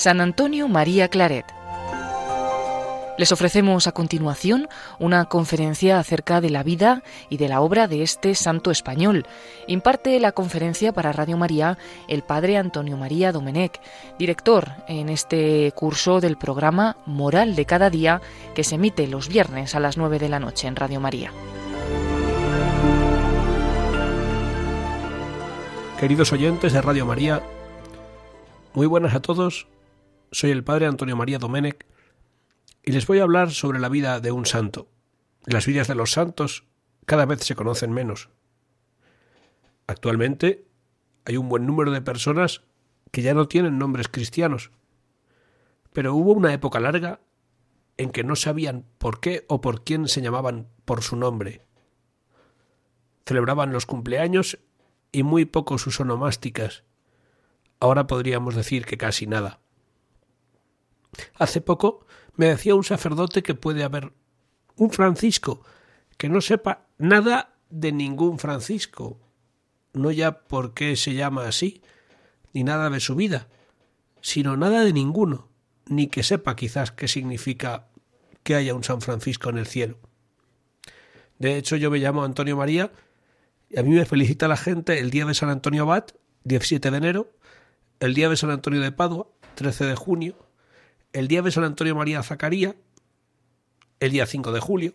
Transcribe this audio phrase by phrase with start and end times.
[0.00, 1.44] San Antonio María Claret.
[3.18, 4.66] Les ofrecemos a continuación
[4.98, 9.26] una conferencia acerca de la vida y de la obra de este santo español.
[9.66, 11.76] Imparte la conferencia para Radio María
[12.08, 13.78] el padre Antonio María Domenech,
[14.18, 18.22] director en este curso del programa Moral de cada día
[18.54, 21.30] que se emite los viernes a las 9 de la noche en Radio María.
[25.98, 27.42] Queridos oyentes de Radio María,
[28.72, 29.66] muy buenas a todos.
[30.32, 31.86] Soy el padre Antonio María Domenech
[32.84, 34.88] y les voy a hablar sobre la vida de un santo.
[35.44, 36.66] Las vidas de los santos
[37.04, 38.30] cada vez se conocen menos.
[39.88, 40.66] Actualmente
[41.24, 42.62] hay un buen número de personas
[43.10, 44.70] que ya no tienen nombres cristianos,
[45.92, 47.20] pero hubo una época larga
[47.96, 51.66] en que no sabían por qué o por quién se llamaban por su nombre.
[53.26, 54.60] Celebraban los cumpleaños
[55.10, 56.84] y muy poco sus onomásticas.
[57.80, 59.60] Ahora podríamos decir que casi nada.
[61.34, 64.12] Hace poco me decía un sacerdote que puede haber
[64.76, 65.62] un Francisco
[66.16, 69.18] que no sepa nada de ningún Francisco,
[69.92, 71.82] no ya por qué se llama así,
[72.52, 73.48] ni nada de su vida,
[74.20, 75.48] sino nada de ninguno,
[75.86, 77.88] ni que sepa quizás qué significa
[78.42, 79.98] que haya un San Francisco en el cielo.
[81.38, 82.92] De hecho, yo me llamo Antonio María
[83.70, 86.04] y a mí me felicita la gente el día de San Antonio Abad,
[86.44, 87.32] 17 de enero,
[87.98, 90.36] el día de San Antonio de Padua, 13 de junio,
[91.12, 92.76] el día de San Antonio María Zacaría,
[93.98, 94.94] el día 5 de julio,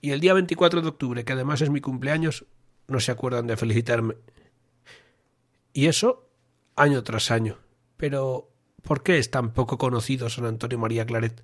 [0.00, 2.46] y el día 24 de octubre, que además es mi cumpleaños,
[2.86, 4.16] no se acuerdan de felicitarme.
[5.72, 6.28] Y eso
[6.76, 7.58] año tras año.
[7.96, 8.50] Pero,
[8.82, 11.42] ¿por qué es tan poco conocido San Antonio María Claret?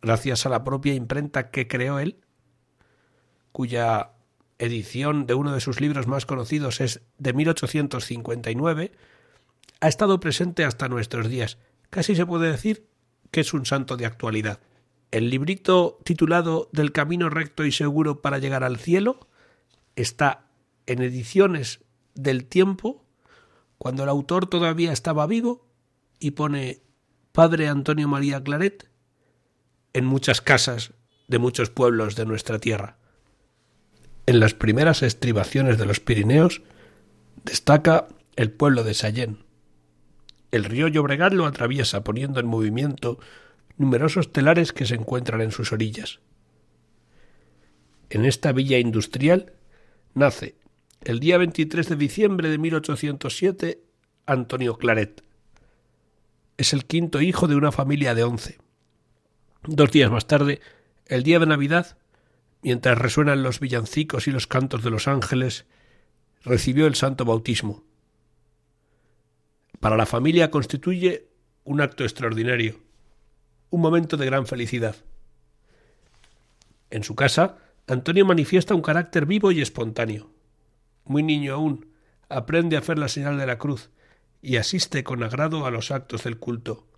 [0.00, 2.20] Gracias a la propia imprenta que creó él,
[3.52, 4.12] cuya
[4.58, 8.92] edición de uno de sus libros más conocidos es de 1859,
[9.86, 11.58] ha estado presente hasta nuestros días.
[11.90, 12.88] Casi se puede decir
[13.30, 14.58] que es un santo de actualidad.
[15.12, 19.28] El librito titulado Del camino recto y seguro para llegar al cielo
[19.94, 20.48] está
[20.86, 21.84] en ediciones
[22.16, 23.04] del tiempo
[23.78, 25.68] cuando el autor todavía estaba vivo
[26.18, 26.80] y pone
[27.30, 28.88] Padre Antonio María Claret
[29.92, 30.94] en muchas casas
[31.28, 32.98] de muchos pueblos de nuestra tierra.
[34.26, 36.62] En las primeras estribaciones de los Pirineos
[37.44, 39.45] destaca el pueblo de Sallén.
[40.50, 43.18] El río Llobregat lo atraviesa poniendo en movimiento
[43.76, 46.20] numerosos telares que se encuentran en sus orillas.
[48.10, 49.52] En esta villa industrial
[50.14, 50.56] nace
[51.02, 53.82] el día 23 de diciembre de 1807
[54.26, 55.22] Antonio Claret.
[56.56, 58.58] Es el quinto hijo de una familia de once.
[59.64, 60.60] Dos días más tarde,
[61.06, 61.98] el día de Navidad,
[62.62, 65.66] mientras resuenan los villancicos y los cantos de los ángeles,
[66.42, 67.84] recibió el santo bautismo.
[69.86, 71.28] Para la familia constituye
[71.62, 72.80] un acto extraordinario,
[73.70, 74.96] un momento de gran felicidad.
[76.90, 80.32] En su casa, Antonio manifiesta un carácter vivo y espontáneo.
[81.04, 81.92] Muy niño aún,
[82.28, 83.90] aprende a hacer la señal de la cruz
[84.42, 86.88] y asiste con agrado a los actos del culto.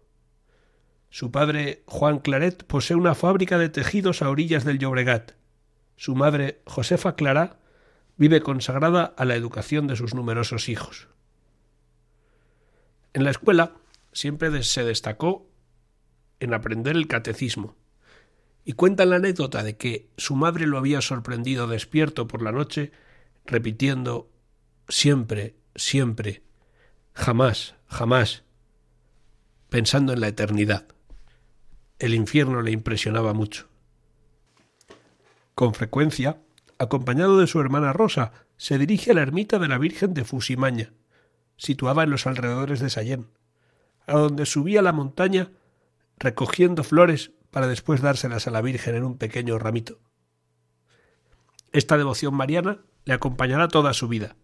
[1.11, 5.33] Su padre, Juan Claret, posee una fábrica de tejidos a orillas del Llobregat.
[5.97, 7.59] Su madre, Josefa Clara,
[8.17, 11.09] vive consagrada a la educación de sus numerosos hijos.
[13.19, 13.73] En la escuela
[14.13, 15.51] siempre se destacó
[16.39, 17.75] en aprender el catecismo,
[18.65, 22.93] y cuenta la anécdota de que su madre lo había sorprendido despierto por la noche,
[23.45, 24.31] repitiendo
[24.89, 26.45] siempre, siempre,
[27.13, 28.45] jamás, jamás,
[29.69, 30.87] pensando en la eternidad.
[31.99, 33.67] El infierno le impresionaba mucho.
[35.57, 36.41] Con frecuencia,
[36.79, 40.93] acompañado de su hermana Rosa, se dirige a la ermita de la Virgen de Fusimaña,
[41.59, 43.29] situada en los alrededores de Sayén,
[44.07, 45.51] a donde subía la montaña
[46.17, 50.01] recogiendo flores para después dárselas a la Virgen en un pequeño ramito.
[51.73, 54.37] Esta devoción mariana le acompañará toda su vida,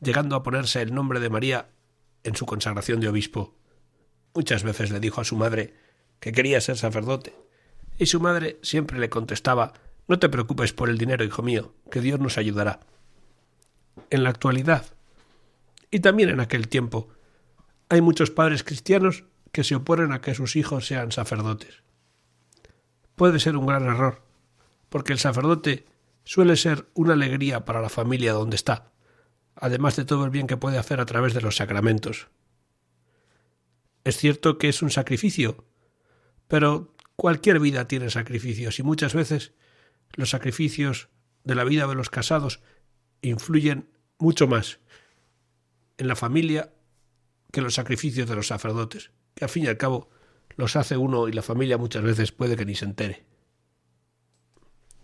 [0.00, 1.68] llegando a ponerse el nombre de María
[2.24, 3.54] en su consagración de obispo.
[4.34, 5.74] Muchas veces le dijo a su madre
[6.20, 7.36] que quería ser sacerdote,
[7.98, 9.74] y su madre siempre le contestaba
[10.08, 12.80] no te preocupes por el dinero, hijo mío, que Dios nos ayudará.
[14.08, 14.86] En la actualidad,
[15.90, 17.08] y también en aquel tiempo,
[17.88, 21.82] hay muchos padres cristianos que se oponen a que sus hijos sean sacerdotes.
[23.16, 24.22] Puede ser un gran error,
[24.88, 25.86] porque el sacerdote
[26.24, 28.92] suele ser una alegría para la familia donde está,
[29.54, 32.28] además de todo el bien que puede hacer a través de los sacramentos.
[34.04, 35.64] Es cierto que es un sacrificio,
[36.46, 39.52] pero cualquier vida tiene sacrificios y muchas veces
[40.14, 41.08] los sacrificios
[41.44, 42.60] de la vida de los casados
[43.22, 44.80] influyen mucho más
[45.98, 46.72] en la familia
[47.52, 50.08] que los sacrificios de los sacerdotes, que al fin y al cabo
[50.56, 53.24] los hace uno y la familia muchas veces puede que ni se entere.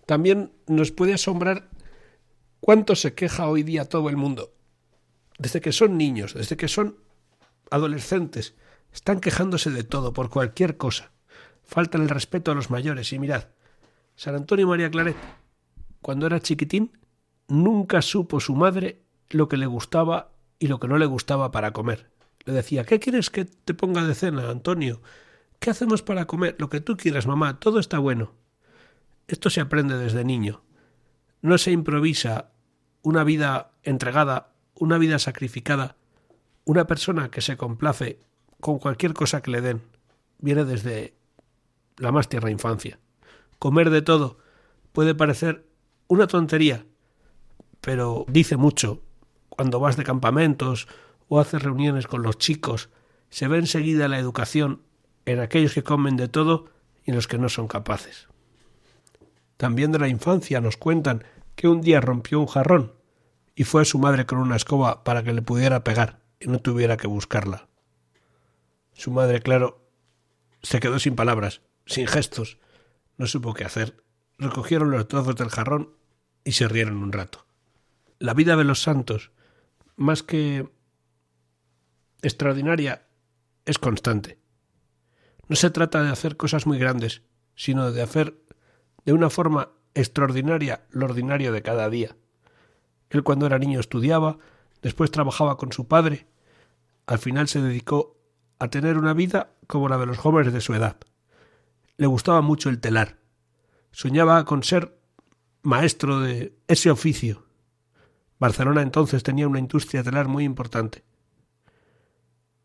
[0.06, 1.70] También nos puede asombrar
[2.61, 4.52] cuánto se queja hoy día todo el mundo.
[5.38, 6.99] Desde que son niños, desde que son
[7.70, 8.55] adolescentes,
[8.93, 11.12] están quejándose de todo, por cualquier cosa.
[11.64, 13.12] Faltan el respeto a los mayores.
[13.12, 13.49] Y mirad,
[14.14, 15.17] San Antonio María Claret,
[16.02, 16.99] cuando era chiquitín,
[17.49, 21.73] nunca supo su madre lo que le gustaba y lo que no le gustaba para
[21.73, 22.11] comer.
[22.45, 25.01] Le decía, ¿qué quieres que te ponga de cena, Antonio?
[25.59, 26.56] ¿Qué hacemos para comer?
[26.59, 28.33] Lo que tú quieras, mamá, todo está bueno.
[29.29, 30.62] Esto se aprende desde niño.
[31.41, 32.51] No se improvisa
[33.03, 35.97] una vida entregada, una vida sacrificada,
[36.65, 38.19] una persona que se complace
[38.61, 39.83] con cualquier cosa que le den.
[40.39, 41.15] Viene desde
[41.97, 42.99] la más tierna infancia.
[43.59, 44.39] Comer de todo
[44.93, 45.67] puede parecer
[46.09, 46.85] una tontería,
[47.81, 49.03] pero dice mucho.
[49.56, 50.89] Cuando vas de campamentos
[51.29, 52.91] o haces reuniones con los chicos,
[53.31, 54.83] se ve enseguida la educación
[55.27, 56.67] en aquellos que comen de todo
[57.05, 58.29] y en los que no son capaces.
[59.56, 61.25] También de la infancia nos cuentan
[61.55, 62.95] que un día rompió un jarrón
[63.55, 66.97] y fue su madre con una escoba para que le pudiera pegar y no tuviera
[66.97, 67.69] que buscarla.
[68.93, 69.87] Su madre, claro,
[70.62, 72.59] se quedó sin palabras, sin gestos,
[73.17, 74.03] no supo qué hacer.
[74.39, 75.95] Recogieron los trozos del jarrón
[76.43, 77.47] y se rieron un rato.
[78.19, 79.31] La vida de los santos,
[79.96, 80.69] más que
[82.23, 83.06] extraordinaria,
[83.64, 84.38] es constante.
[85.49, 87.23] No se trata de hacer cosas muy grandes,
[87.55, 88.38] sino de hacer
[89.05, 92.17] de una forma extraordinaria lo ordinario de cada día.
[93.11, 94.38] Él cuando era niño estudiaba,
[94.82, 96.26] después trabajaba con su padre,
[97.06, 98.17] al final se dedicó
[98.58, 100.96] a tener una vida como la de los jóvenes de su edad.
[101.96, 103.19] Le gustaba mucho el telar.
[103.93, 104.99] Soñaba con ser
[105.62, 107.46] maestro de ese oficio.
[108.44, 111.02] Barcelona entonces tenía una industria telar muy importante.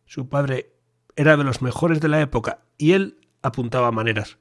[0.05, 0.73] Su padre
[1.15, 4.39] era de los mejores de la época y él apuntaba maneras.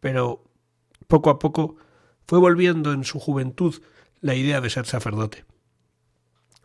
[0.00, 0.42] Pero
[1.06, 1.76] poco a poco
[2.26, 3.80] fue volviendo en su juventud
[4.20, 5.44] la idea de ser sacerdote.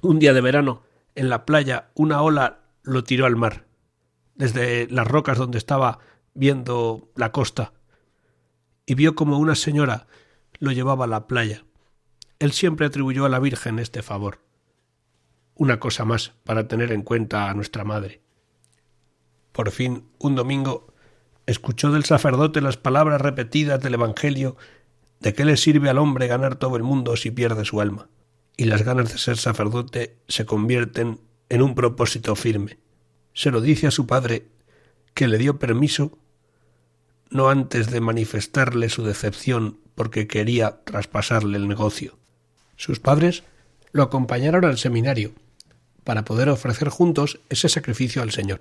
[0.01, 0.81] Un día de verano,
[1.13, 3.67] en la playa, una ola lo tiró al mar,
[4.33, 5.99] desde las rocas donde estaba
[6.33, 7.73] viendo la costa,
[8.87, 10.07] y vio como una señora
[10.57, 11.65] lo llevaba a la playa.
[12.41, 14.39] Él siempre atribuyó a la Virgen este favor.
[15.53, 18.23] Una cosa más para tener en cuenta a nuestra madre.
[19.51, 20.91] Por fin, un domingo,
[21.45, 24.57] escuchó del sacerdote las palabras repetidas del Evangelio
[25.19, 28.09] de qué le sirve al hombre ganar todo el mundo si pierde su alma,
[28.57, 32.79] y las ganas de ser sacerdote se convierten en un propósito firme.
[33.33, 34.47] Se lo dice a su padre,
[35.13, 36.17] que le dio permiso,
[37.29, 42.17] no antes de manifestarle su decepción porque quería traspasarle el negocio.
[42.81, 43.43] Sus padres
[43.91, 45.33] lo acompañaron al seminario,
[46.03, 48.59] para poder ofrecer juntos ese sacrificio al Señor.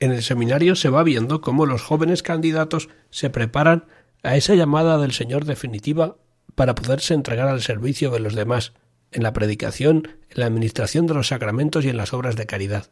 [0.00, 3.84] En el seminario se va viendo cómo los jóvenes candidatos se preparan
[4.24, 6.16] a esa llamada del Señor definitiva
[6.56, 8.72] para poderse entregar al servicio de los demás,
[9.12, 12.90] en la predicación, en la administración de los sacramentos y en las obras de caridad.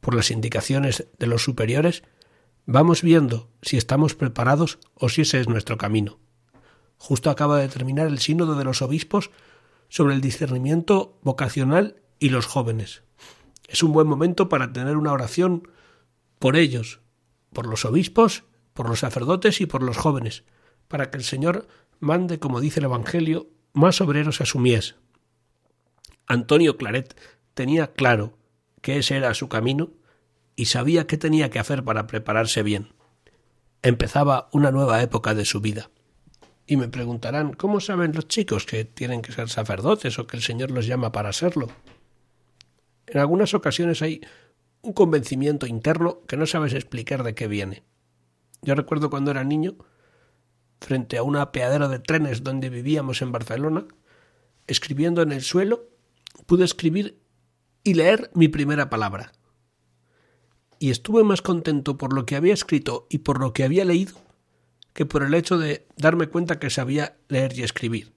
[0.00, 2.02] Por las indicaciones de los superiores,
[2.66, 6.18] vamos viendo si estamos preparados o si ese es nuestro camino.
[7.02, 9.32] Justo acaba de terminar el sínodo de los obispos
[9.88, 13.02] sobre el discernimiento vocacional y los jóvenes.
[13.66, 15.66] Es un buen momento para tener una oración
[16.38, 17.00] por ellos,
[17.52, 20.44] por los obispos, por los sacerdotes y por los jóvenes,
[20.86, 21.66] para que el Señor
[21.98, 24.94] mande, como dice el Evangelio, más obreros a su mies.
[26.28, 27.16] Antonio Claret
[27.54, 28.38] tenía claro
[28.80, 29.90] que ese era su camino
[30.54, 32.94] y sabía qué tenía que hacer para prepararse bien.
[33.82, 35.90] Empezaba una nueva época de su vida.
[36.66, 40.42] Y me preguntarán, ¿cómo saben los chicos que tienen que ser sacerdotes o que el
[40.42, 41.68] Señor los llama para serlo?
[43.06, 44.20] En algunas ocasiones hay
[44.82, 47.82] un convencimiento interno que no sabes explicar de qué viene.
[48.62, 49.76] Yo recuerdo cuando era niño,
[50.80, 53.86] frente a un apeadero de trenes donde vivíamos en Barcelona,
[54.66, 55.88] escribiendo en el suelo,
[56.46, 57.20] pude escribir
[57.82, 59.32] y leer mi primera palabra.
[60.78, 64.14] Y estuve más contento por lo que había escrito y por lo que había leído
[64.92, 68.12] que por el hecho de darme cuenta que sabía leer y escribir.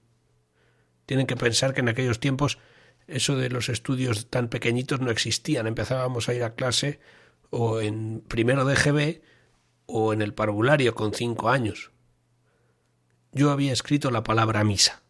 [1.05, 2.57] Tienen que pensar que en aquellos tiempos
[3.07, 5.67] eso de los estudios tan pequeñitos no existían.
[5.67, 6.99] Empezábamos a ir a clase
[7.49, 9.21] o en primero de GB
[9.85, 11.91] o en el parvulario con cinco años.
[13.31, 15.03] Yo había escrito la palabra misa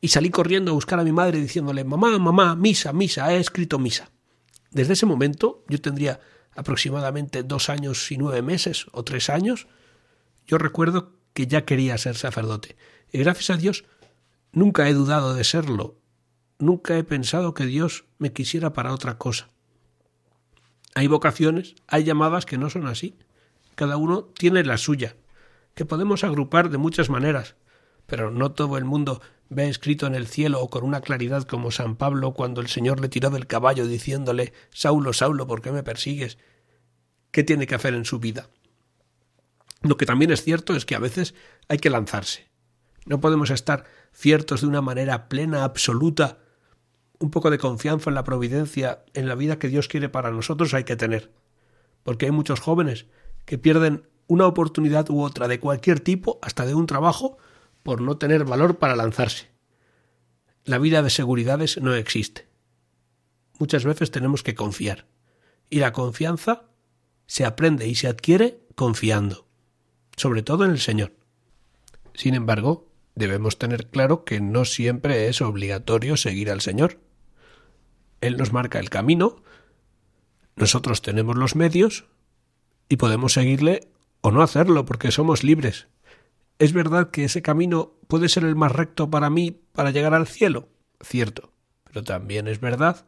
[0.00, 3.78] y salí corriendo a buscar a mi madre diciéndole mamá, mamá, misa, misa, he escrito
[3.78, 4.10] misa.
[4.70, 6.20] Desde ese momento yo tendría
[6.54, 9.66] aproximadamente dos años y nueve meses o tres años.
[10.46, 12.76] Yo recuerdo que ya quería ser sacerdote
[13.12, 13.84] y gracias a Dios
[14.52, 16.00] nunca he dudado de serlo
[16.60, 19.48] Nunca he pensado que Dios me quisiera para otra cosa.
[20.94, 23.16] Hay vocaciones, hay llamadas que no son así.
[23.76, 25.16] Cada uno tiene la suya,
[25.74, 27.56] que podemos agrupar de muchas maneras,
[28.04, 31.70] pero no todo el mundo ve escrito en el cielo o con una claridad como
[31.70, 35.82] San Pablo cuando el Señor le tiró del caballo diciéndole Saulo, Saulo, ¿por qué me
[35.82, 36.36] persigues?
[37.30, 38.50] ¿Qué tiene que hacer en su vida?
[39.82, 41.34] Lo que también es cierto es que a veces
[41.68, 42.50] hay que lanzarse.
[43.06, 46.38] No podemos estar ciertos de una manera plena, absoluta.
[47.18, 50.74] Un poco de confianza en la providencia, en la vida que Dios quiere para nosotros
[50.74, 51.32] hay que tener.
[52.02, 53.06] Porque hay muchos jóvenes
[53.46, 57.38] que pierden una oportunidad u otra de cualquier tipo, hasta de un trabajo,
[57.82, 59.50] por no tener valor para lanzarse.
[60.64, 62.48] La vida de seguridades no existe.
[63.58, 65.06] Muchas veces tenemos que confiar.
[65.68, 66.64] Y la confianza
[67.26, 69.46] se aprende y se adquiere confiando,
[70.20, 71.14] sobre todo en el Señor.
[72.12, 77.00] Sin embargo, debemos tener claro que no siempre es obligatorio seguir al Señor.
[78.20, 79.42] Él nos marca el camino,
[80.56, 82.04] nosotros tenemos los medios
[82.90, 83.88] y podemos seguirle
[84.20, 85.88] o no hacerlo porque somos libres.
[86.58, 90.26] Es verdad que ese camino puede ser el más recto para mí para llegar al
[90.26, 90.68] cielo,
[91.00, 93.06] cierto, pero también es verdad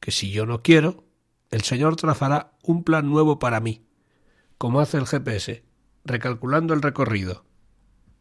[0.00, 1.04] que si yo no quiero,
[1.52, 3.86] el Señor trazará un plan nuevo para mí,
[4.58, 5.67] como hace el GPS,
[6.08, 7.44] recalculando el recorrido,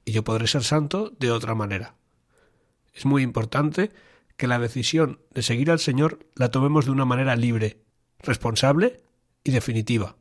[0.05, 1.95] y yo podré ser santo de otra manera.
[2.93, 3.91] Es muy importante
[4.37, 7.81] que la decisión de seguir al Señor la tomemos de una manera libre,
[8.19, 9.01] responsable
[9.43, 10.15] y definitiva.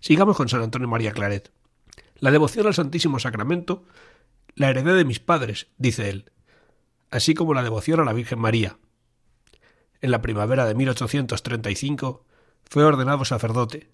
[0.00, 1.50] Sigamos con San Antonio María Claret.
[2.16, 3.84] La devoción al Santísimo Sacramento
[4.54, 6.30] la heredé de mis padres, dice él,
[7.10, 8.78] así como la devoción a la Virgen María.
[10.00, 12.24] En la primavera de 1835
[12.68, 13.90] fue ordenado sacerdote.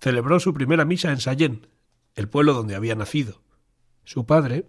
[0.00, 1.66] Celebró su primera misa en Sallén,
[2.16, 3.42] el pueblo donde había nacido.
[4.04, 4.68] Su padre,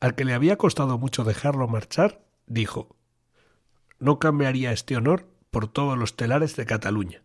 [0.00, 2.96] al que le había costado mucho dejarlo marchar, dijo
[3.98, 7.22] No cambiaría este honor por todos los telares de Cataluña.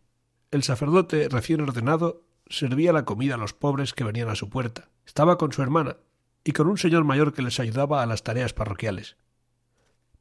[0.52, 4.90] El sacerdote recién ordenado servía la comida a los pobres que venían a su puerta.
[5.06, 5.98] Estaba con su hermana
[6.44, 9.18] y con un señor mayor que les ayudaba a las tareas parroquiales.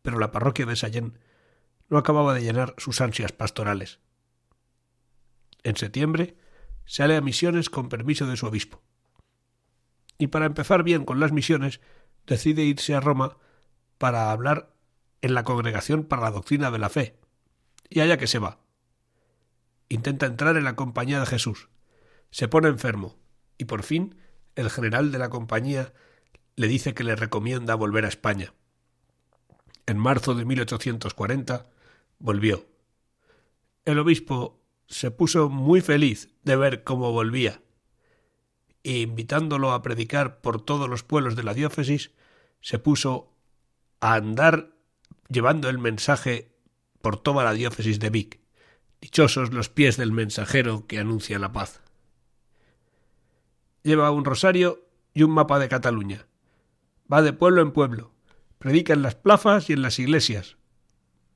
[0.03, 1.19] Pero la parroquia de Sallén
[1.89, 4.01] no acababa de llenar sus ansias pastorales.
[5.63, 6.37] En septiembre
[6.85, 8.83] sale a misiones con permiso de su obispo.
[10.19, 11.81] Y para empezar bien con las misiones,
[12.27, 13.39] decide irse a Roma
[13.97, 14.73] para hablar
[15.23, 17.17] en la Congregación para la Doctrina de la Fe.
[17.89, 18.59] Y allá que se va.
[19.89, 21.69] Intenta entrar en la compañía de Jesús,
[22.31, 23.17] se pone enfermo
[23.57, 24.17] y por fin
[24.55, 25.93] el general de la compañía
[26.57, 28.53] le dice que le recomienda volver a España.
[29.87, 31.67] En marzo de 1840
[32.19, 32.67] volvió.
[33.85, 37.63] El obispo se puso muy feliz de ver cómo volvía,
[38.89, 42.13] e invitándolo a predicar por todos los pueblos de la diócesis,
[42.61, 43.35] se puso
[44.01, 44.71] a andar
[45.29, 46.57] llevando el mensaje
[47.03, 48.41] por toda la diócesis de Vic.
[49.01, 51.81] Dichosos los pies del mensajero que anuncia la paz
[53.89, 56.27] lleva un rosario y un mapa de Cataluña.
[57.11, 58.13] Va de pueblo en pueblo,
[58.59, 60.57] predica en las plazas y en las iglesias.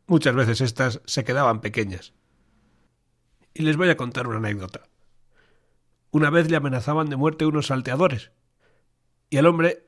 [0.07, 2.13] Muchas veces estas se quedaban pequeñas.
[3.55, 4.83] Y les voy a contar una anécdota.
[6.13, 8.31] Una vez le amenazaban de muerte unos salteadores,
[9.31, 9.87] y el hombre,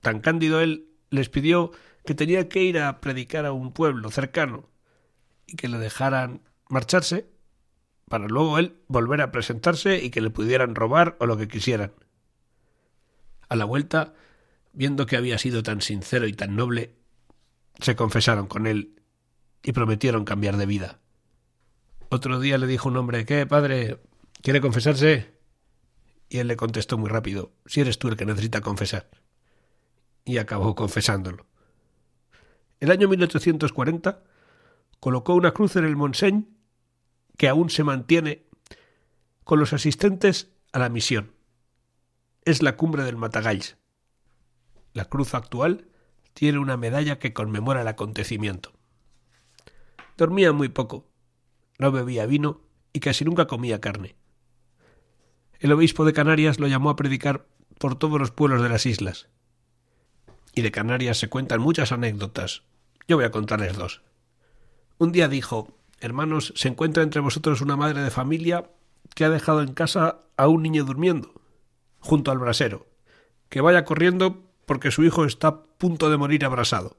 [0.00, 1.70] tan cándido él, les pidió
[2.06, 4.70] que tenía que ir a predicar a un pueblo cercano
[5.46, 6.40] y que le dejaran
[6.70, 7.28] marcharse
[8.08, 11.92] para luego él volver a presentarse y que le pudieran robar o lo que quisieran.
[13.50, 14.14] A la vuelta,
[14.72, 16.96] viendo que había sido tan sincero y tan noble,
[17.80, 18.96] se confesaron con él
[19.62, 21.00] y prometieron cambiar de vida.
[22.08, 24.00] Otro día le dijo un hombre ¿Qué, padre?
[24.42, 25.39] ¿Quiere confesarse?
[26.30, 29.10] Y él le contestó muy rápido Si eres tú el que necesita confesar.
[30.24, 31.44] Y acabó confesándolo.
[32.78, 34.22] El año 1840
[35.00, 36.46] colocó una cruz en el Monseigne
[37.36, 38.46] que aún se mantiene
[39.44, 41.32] con los asistentes a la misión.
[42.44, 43.76] Es la cumbre del Matagalls.
[44.92, 45.88] La cruz actual
[46.32, 48.72] tiene una medalla que conmemora el acontecimiento.
[50.16, 51.10] Dormía muy poco,
[51.78, 52.60] no bebía vino
[52.92, 54.19] y casi nunca comía carne.
[55.60, 57.44] El obispo de Canarias lo llamó a predicar
[57.78, 59.28] por todos los pueblos de las islas.
[60.54, 62.62] Y de Canarias se cuentan muchas anécdotas.
[63.06, 64.00] Yo voy a contarles dos.
[64.96, 68.70] Un día dijo Hermanos, se encuentra entre vosotros una madre de familia
[69.14, 71.34] que ha dejado en casa a un niño durmiendo,
[71.98, 72.86] junto al brasero,
[73.50, 76.96] que vaya corriendo porque su hijo está a punto de morir abrasado.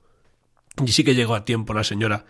[0.85, 2.25] Y sí que llegó a tiempo la señora,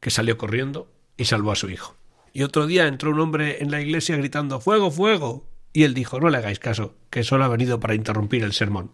[0.00, 1.96] que salió corriendo y salvó a su hijo.
[2.34, 5.51] Y otro día entró un hombre en la iglesia gritando Fuego, fuego.
[5.72, 8.92] Y él dijo No le hagáis caso, que solo ha venido para interrumpir el sermón.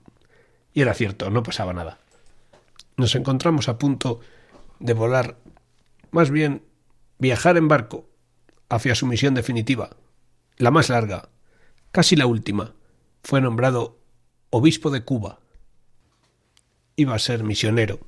[0.73, 1.99] Y era cierto, no pasaba nada.
[2.97, 4.21] Nos encontramos a punto
[4.79, 5.37] de volar,
[6.11, 6.63] más bien
[7.19, 8.09] viajar en barco
[8.69, 9.91] hacia su misión definitiva,
[10.57, 11.29] la más larga,
[11.91, 12.75] casi la última,
[13.23, 13.99] fue nombrado
[14.51, 15.41] obispo de Cuba.
[16.97, 18.01] Iba a ser misionero.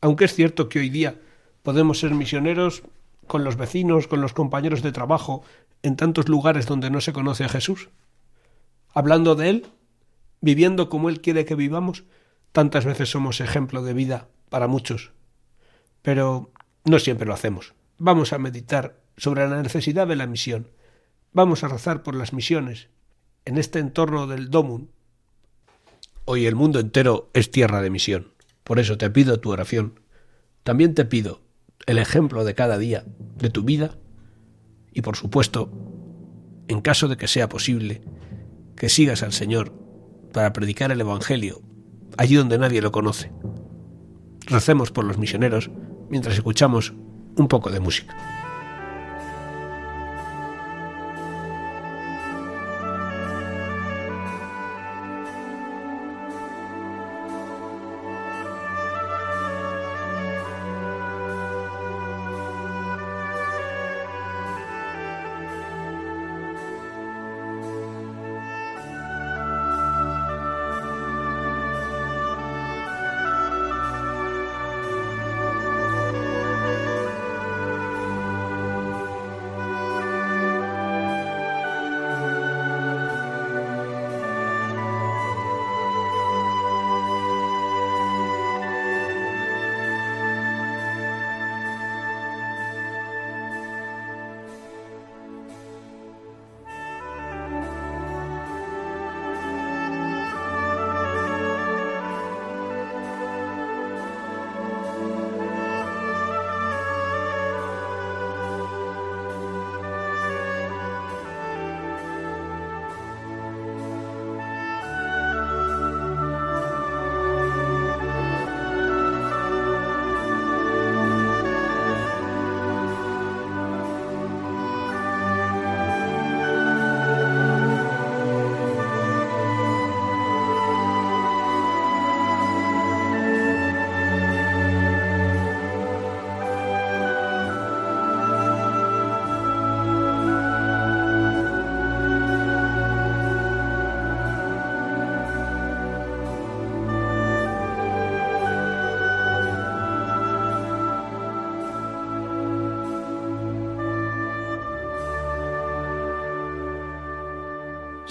[0.00, 1.20] Aunque es cierto que hoy día
[1.62, 2.82] podemos ser misioneros
[3.26, 5.42] con los vecinos, con los compañeros de trabajo,
[5.84, 7.90] en tantos lugares donde no se conoce a Jesús.
[8.94, 9.66] Hablando de Él,
[10.40, 12.04] viviendo como Él quiere que vivamos,
[12.52, 15.12] tantas veces somos ejemplo de vida para muchos.
[16.00, 16.50] Pero
[16.86, 17.74] no siempre lo hacemos.
[17.98, 20.70] Vamos a meditar sobre la necesidad de la misión.
[21.32, 22.88] Vamos a rezar por las misiones
[23.44, 24.90] en este entorno del Domun.
[26.24, 28.32] Hoy el mundo entero es tierra de misión.
[28.64, 30.00] Por eso te pido tu oración.
[30.62, 31.42] También te pido
[31.84, 33.04] el ejemplo de cada día
[33.36, 33.98] de tu vida
[34.94, 35.70] y por supuesto,
[36.68, 38.02] en caso de que sea posible,
[38.76, 39.72] que sigas al Señor
[40.32, 41.60] para predicar el Evangelio
[42.16, 43.32] allí donde nadie lo conoce.
[44.46, 45.70] Recemos por los misioneros
[46.08, 46.94] mientras escuchamos
[47.36, 48.43] un poco de música.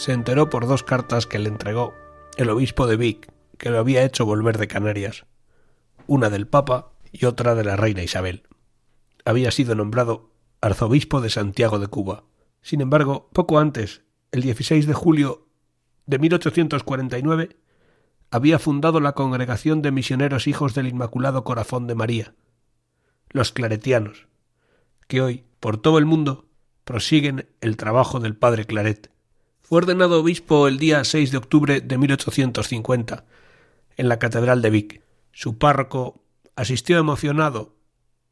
[0.04, 1.94] Se enteró por dos cartas que le entregó
[2.36, 5.26] el obispo de Vic, que lo había hecho volver de Canarias,
[6.08, 8.44] una del Papa y otra de la reina Isabel.
[9.24, 12.26] Había sido nombrado arzobispo de Santiago de Cuba.
[12.62, 14.02] Sin embargo, poco antes,
[14.34, 15.48] el 16 de julio
[16.06, 17.56] de 1849,
[18.30, 22.36] había fundado la Congregación de Misioneros Hijos del Inmaculado Corazón de María,
[23.30, 24.28] los claretianos,
[25.08, 26.50] que hoy, por todo el mundo,
[26.84, 29.12] prosiguen el trabajo del Padre Claret,
[29.63, 33.26] fue ordenado obispo el día 6 de octubre de 1850
[33.95, 35.02] en la Catedral de Vic.
[35.32, 36.21] Su párroco
[36.56, 37.73] asistió emocionado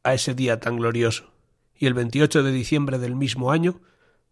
[0.03, 1.31] a ese día tan glorioso
[1.73, 3.79] y el 28 de diciembre del mismo año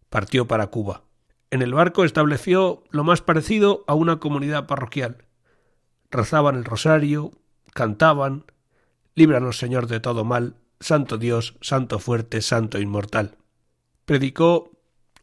[0.10, 1.04] partió para Cuba.
[1.52, 5.26] En el barco estableció lo más parecido a una comunidad parroquial.
[6.12, 7.32] Rezaban el rosario,
[7.74, 8.46] cantaban,
[9.16, 13.38] líbranos Señor de todo mal, Santo Dios, Santo fuerte, Santo inmortal.
[14.06, 14.79] Predicó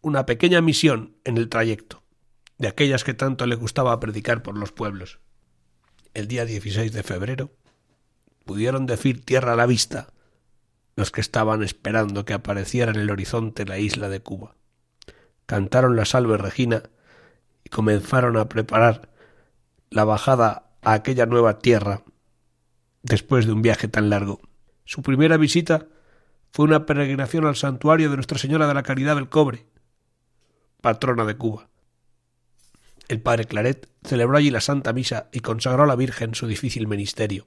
[0.07, 2.05] una pequeña misión en el trayecto,
[2.59, 5.19] de aquellas que tanto le gustaba predicar por los pueblos.
[6.15, 7.51] El día 16 de febrero
[8.45, 10.13] pudieron decir tierra a la vista
[10.95, 14.55] los que estaban esperando que apareciera en el horizonte la isla de Cuba.
[15.45, 16.85] Cantaron la salve Regina
[17.65, 19.11] y comenzaron a preparar
[19.91, 22.05] la bajada a aquella nueva tierra
[23.03, 24.41] después de un viaje tan largo.
[24.85, 25.89] Su primera visita
[26.53, 29.67] fue una peregrinación al santuario de Nuestra Señora de la Caridad del Cobre,
[30.81, 31.69] patrona de Cuba.
[33.09, 36.89] El padre Claret celebró allí la Santa Misa y consagró a la Virgen su difícil
[36.89, 37.47] ministerio.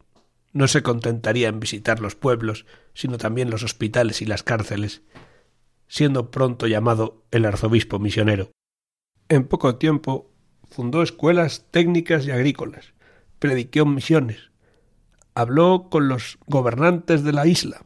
[0.53, 5.03] No se contentaría en visitar los pueblos, sino también los hospitales y las cárceles,
[5.87, 8.51] siendo pronto llamado el arzobispo misionero.
[9.27, 10.31] En poco tiempo
[10.69, 12.93] fundó escuelas técnicas y agrícolas,
[13.37, 14.51] predicó misiones,
[15.35, 17.85] habló con los gobernantes de la isla,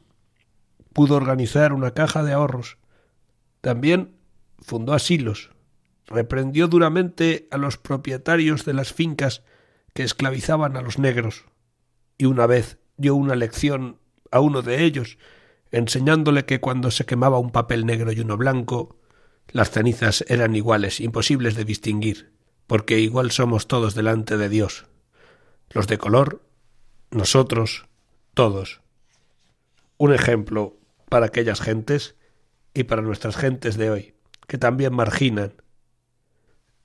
[0.93, 2.77] pudo organizar una caja de ahorros.
[3.61, 4.15] También
[4.65, 5.51] fundó asilos,
[6.07, 9.43] reprendió duramente a los propietarios de las fincas
[9.93, 11.45] que esclavizaban a los negros,
[12.17, 13.99] y una vez dio una lección
[14.31, 15.17] a uno de ellos,
[15.71, 18.99] enseñándole que cuando se quemaba un papel negro y uno blanco,
[19.51, 22.31] Las cenizas eran iguales, imposibles de distinguir,
[22.65, 24.85] porque igual somos todos delante de Dios.
[25.69, 26.41] Los de color,
[27.11, 27.85] nosotros,
[28.33, 28.81] todos.
[29.97, 30.77] Un ejemplo
[31.09, 32.15] para aquellas gentes
[32.73, 34.13] y para nuestras gentes de hoy,
[34.47, 35.53] que también marginan.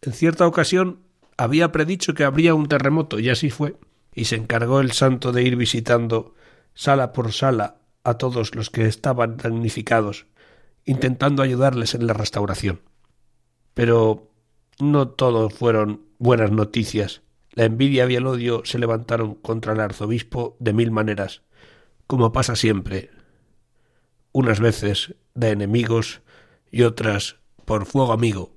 [0.03, 1.01] En cierta ocasión
[1.37, 3.77] había predicho que habría un terremoto, y así fue,
[4.15, 6.35] y se encargó el santo de ir visitando
[6.75, 10.27] sala por sala a todos los que estaban damnificados,
[10.85, 12.81] intentando ayudarles en la restauración.
[13.75, 14.31] Pero
[14.81, 17.23] no todo fueron buenas noticias.
[17.53, 21.43] La envidia y el odio se levantaron contra el arzobispo de mil maneras,
[22.07, 23.11] como pasa siempre,
[24.33, 26.23] unas veces de enemigos
[26.71, 27.37] y otras
[27.69, 28.57] por fuego amigo,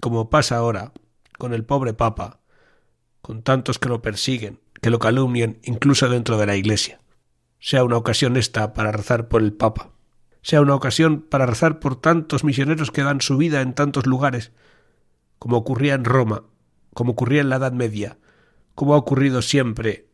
[0.00, 0.94] como pasa ahora
[1.36, 2.40] con el pobre Papa,
[3.20, 7.02] con tantos que lo persiguen, que lo calumnian incluso dentro de la Iglesia.
[7.60, 9.90] Sea una ocasión esta para rezar por el Papa,
[10.40, 14.50] sea una ocasión para rezar por tantos misioneros que dan su vida en tantos lugares,
[15.38, 16.44] como ocurría en Roma,
[16.94, 18.16] como ocurría en la Edad Media,
[18.74, 20.08] como ha ocurrido siempre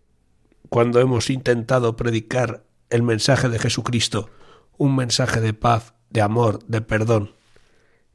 [0.68, 4.28] cuando hemos intentado predicar el mensaje de Jesucristo,
[4.76, 7.36] un mensaje de paz, de amor, de perdón.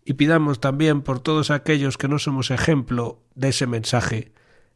[0.10, 4.32] Y pidamos también por todos aquellos que no somos ejemplo de ese mensaje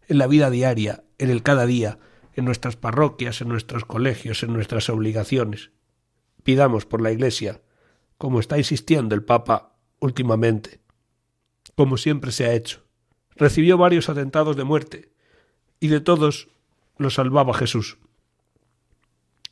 [0.10, 2.00] en la vida diaria, en el cada día,
[2.34, 5.72] en nuestras parroquias, en nuestros colegios, en nuestras obligaciones.
[6.44, 7.62] Pidamos por la Iglesia,
[8.18, 10.82] como está insistiendo el Papa últimamente,
[11.78, 12.84] como siempre se ha hecho.
[13.38, 15.14] Recibió varios atentados de muerte,
[15.80, 16.50] y de todos
[16.98, 18.00] los salvaba Jesús.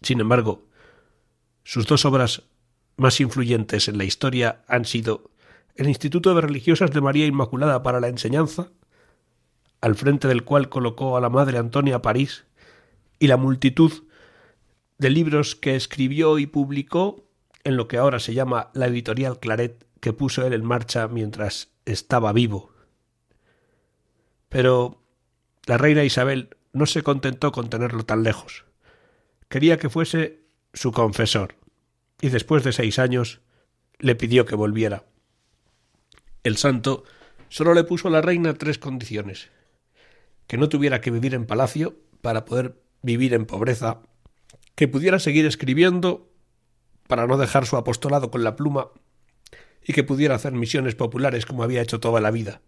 [0.01, 0.67] Sin embargo,
[1.63, 2.43] sus dos obras
[2.97, 5.31] más influyentes en la historia han sido
[5.79, 8.69] el Instituto de Religiosas de María Inmaculada para la Enseñanza,
[9.79, 12.43] al frente del cual colocó a la Madre Antonia París,
[13.17, 14.03] y la multitud
[14.97, 17.23] de libros que escribió y publicó
[17.63, 21.69] en lo que ahora se llama la editorial Claret que puso él en marcha mientras
[21.85, 22.73] estaba vivo.
[24.49, 25.01] Pero
[25.65, 28.65] la reina Isabel no se contentó con tenerlo tan lejos.
[29.47, 30.41] Quería que fuese
[30.73, 31.55] su confesor,
[32.19, 33.39] y después de seis años
[33.97, 35.05] le pidió que volviera.
[36.43, 37.03] El santo
[37.49, 39.49] solo le puso a la reina tres condiciones.
[40.47, 44.01] Que no tuviera que vivir en palacio para poder vivir en pobreza,
[44.75, 46.31] que pudiera seguir escribiendo
[47.07, 48.89] para no dejar su apostolado con la pluma.
[49.83, 52.61] Y que pudiera hacer misiones populares como había hecho toda la vida,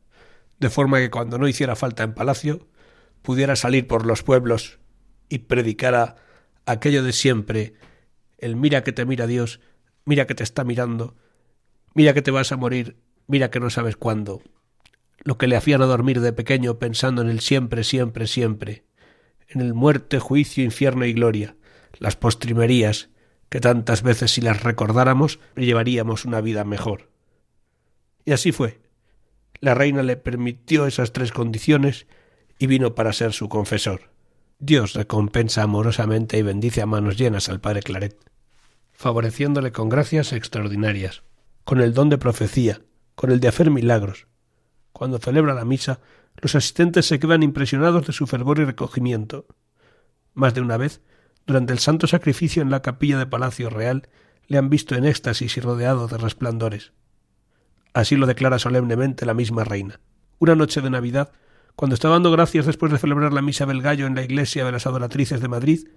[0.60, 2.68] de forma que cuando no hiciera falta en palacio,
[3.22, 4.80] pudiera salir por los pueblos
[5.30, 6.16] y predicara
[6.66, 7.74] aquello de siempre,
[8.38, 9.60] el mira que te mira Dios,
[10.06, 11.16] mira que te está mirando,
[11.94, 14.42] mira que te vas a morir, mira que no sabes cuándo,
[15.24, 18.84] lo que le hacían a dormir de pequeño pensando en el siempre, siempre, siempre,
[19.48, 21.56] en el muerte, juicio, infierno y gloria,
[22.00, 23.10] las postrimerías,
[23.50, 27.10] que tantas veces si las recordáramos llevaríamos una vida mejor.
[28.24, 28.80] Y así fue.
[29.60, 32.08] La reina le permitió esas tres condiciones
[32.58, 34.12] y vino para ser su confesor.
[34.60, 38.16] Dios recompensa amorosamente y bendice a manos llenas al padre Claret,
[38.94, 41.24] favoreciéndole con gracias extraordinarias,
[41.64, 42.82] con el don de profecía,
[43.15, 44.28] con el de hacer milagros.
[44.93, 46.00] Cuando celebra la misa,
[46.38, 49.45] los asistentes se quedan impresionados de su fervor y recogimiento.
[50.34, 51.02] Más de una vez,
[51.45, 54.10] durante el santo sacrificio en la capilla de Palacio Real,
[54.47, 56.93] le han visto en éxtasis y rodeado de resplandores.
[57.93, 60.00] Así lo declara solemnemente la misma reina.
[60.39, 61.32] Una noche de Navidad,
[61.76, 64.71] cuando está dando gracias después de celebrar la misa del gallo en la iglesia de
[64.71, 65.88] las adoratrices de Madrid,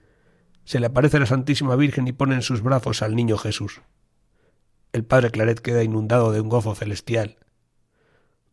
[0.65, 3.81] se le aparece la Santísima Virgen y pone en sus brazos al niño Jesús.
[4.95, 7.37] El padre Claret queda inundado de un gozo celestial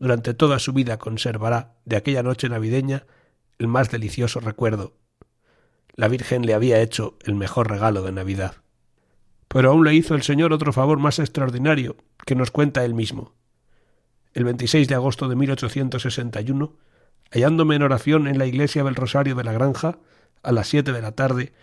[0.02, 3.06] durante toda su vida conservará de aquella noche navideña
[3.60, 4.96] el más delicioso recuerdo.
[5.94, 8.56] La Virgen le había hecho el mejor regalo de Navidad.
[9.48, 13.36] Pero aún le hizo el Señor otro favor más extraordinario, que nos cuenta él mismo.
[14.34, 16.76] El 26 de agosto de 1861,
[17.30, 20.00] hallándome en oración en la iglesia del Rosario de la Granja,
[20.42, 21.54] a las siete de la tarde,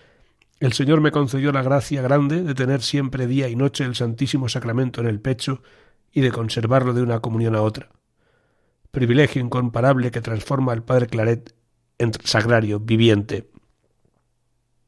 [0.60, 4.48] el Señor me concedió la gracia grande de tener siempre día y noche el Santísimo
[4.48, 5.62] Sacramento en el pecho
[6.12, 7.90] y de conservarlo de una comunión a otra
[8.90, 11.54] privilegio incomparable que transforma al padre Claret
[11.98, 13.50] en sagrario viviente.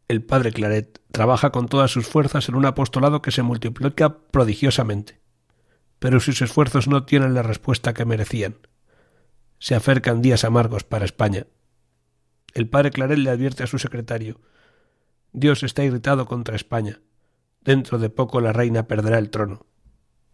[0.09, 5.21] El padre Claret trabaja con todas sus fuerzas en un apostolado que se multiplica prodigiosamente,
[5.99, 8.57] pero sus esfuerzos no tienen la respuesta que merecían.
[9.59, 11.47] Se acercan días amargos para España.
[12.55, 14.41] El padre Claret le advierte a su secretario
[15.33, 17.01] Dios está irritado contra España.
[17.61, 19.67] Dentro de poco la reina perderá el trono.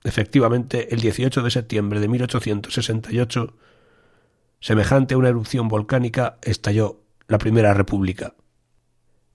[0.04, 3.56] Efectivamente, el 18 de septiembre de 1868,
[4.60, 8.34] semejante a una erupción volcánica, estalló la Primera República.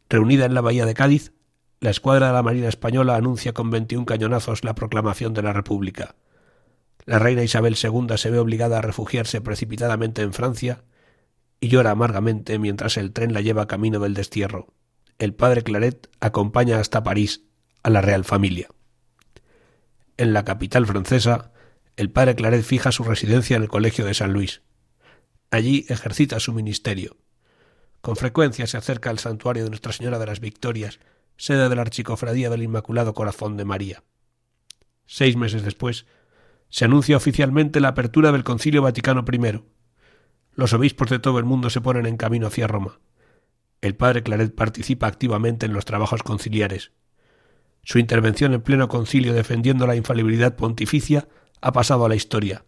[0.10, 1.34] Reunida en la bahía de Cádiz,
[1.80, 6.16] la escuadra de la Marina Española anuncia con 21 cañonazos la proclamación de la República.
[7.06, 10.84] La reina Isabel II se ve obligada a refugiarse precipitadamente en Francia
[11.60, 14.68] y llora amargamente mientras el tren la lleva camino del destierro.
[15.22, 17.44] El padre Claret acompaña hasta París
[17.84, 18.70] a la real familia.
[20.18, 21.52] En la capital francesa,
[21.96, 24.64] el padre Claret fija su residencia en el Colegio de San Luis.
[25.52, 27.18] Allí ejercita su ministerio.
[28.02, 31.00] Con frecuencia se acerca al santuario de Nuestra Señora de las Victorias,
[31.38, 34.04] sede de la Archicofradía del Inmaculado Corazón de María.
[35.06, 36.08] Seis meses después,
[36.70, 39.62] se anuncia oficialmente la apertura del Concilio Vaticano I.
[40.56, 43.00] Los obispos de todo el mundo se ponen en camino hacia Roma.
[43.82, 46.92] El padre Claret participa activamente en los trabajos conciliares.
[47.84, 51.28] Su intervención en pleno concilio defendiendo la infalibilidad pontificia
[51.62, 52.64] ha pasado a la historia.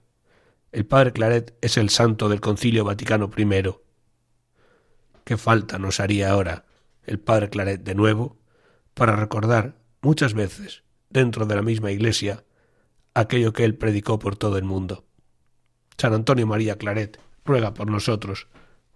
[0.71, 3.76] El padre Claret es el santo del Concilio Vaticano I.
[5.23, 6.65] ¿Qué falta nos haría ahora
[7.06, 8.39] el padre Claret de nuevo
[8.95, 12.43] para recordar muchas veces, dentro de la misma iglesia,
[13.13, 15.06] aquello que él predicó por todo el mundo?
[15.95, 18.47] San Antonio María Claret ruega por nosotros,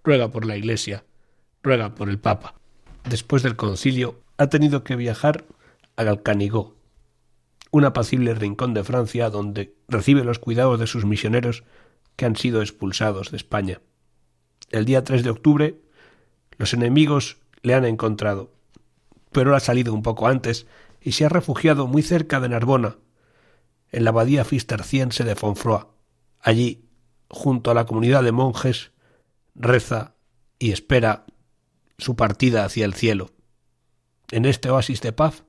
[0.04, 1.06] ruega por la iglesia,
[1.96, 2.56] por el Papa.
[3.10, 5.44] Después del concilio ha tenido que viajar
[5.98, 6.78] a Galcanigó,
[7.72, 11.66] un apacible rincón de Francia donde recibe los cuidados de sus misioneros
[12.16, 13.82] que han sido expulsados de España.
[14.70, 15.82] El día 3 de octubre
[16.58, 18.54] los enemigos le han encontrado,
[19.34, 20.68] pero ha salido un poco antes
[21.02, 22.96] y se ha refugiado muy cerca de Narbona,
[23.92, 25.82] en la abadía cisterciense de Fonfroy.
[26.40, 26.86] Allí,
[27.30, 28.92] junto a la comunidad de monjes,
[29.54, 30.16] reza
[30.60, 31.26] y espera
[31.98, 33.32] su partida hacia el cielo.
[34.32, 35.46] En este oasis de paz,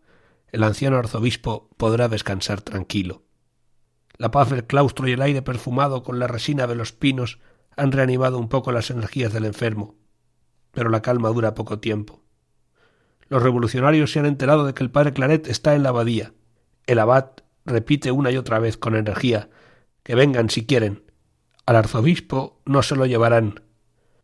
[0.50, 3.24] el anciano arzobispo podrá descansar tranquilo.
[4.16, 7.38] La paz del claustro y el aire perfumado con la resina de los pinos
[7.76, 9.98] han reanimado un poco las energías del enfermo
[10.72, 12.22] pero la calma dura poco tiempo.
[13.28, 16.32] Los revolucionarios se han enterado de que el padre Claret está en la abadía.
[16.86, 17.30] El abad
[17.64, 19.50] repite una y otra vez con energía
[20.02, 21.02] que vengan si quieren.
[21.66, 23.64] Al arzobispo no se lo llevarán.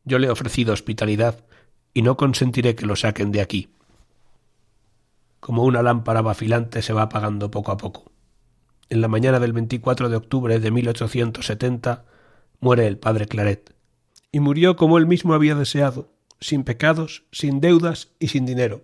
[0.05, 1.45] Yo le he ofrecido hospitalidad
[1.95, 3.71] y no consentiré que lo saquen de aquí.
[5.41, 8.11] Como una lámpara vacilante se va apagando poco a poco.
[8.91, 12.05] En la mañana del 24 de octubre de 1870
[12.61, 13.75] muere el padre Claret.
[14.33, 18.83] Y murió como él mismo había deseado, sin pecados, sin deudas y sin dinero,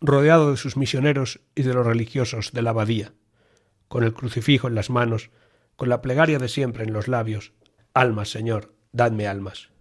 [0.00, 3.12] rodeado de sus misioneros y de los religiosos de la abadía,
[3.88, 5.30] con el crucifijo en las manos,
[5.76, 7.52] con la plegaria de siempre en los labios,
[7.94, 9.71] Almas, Señor, dadme almas.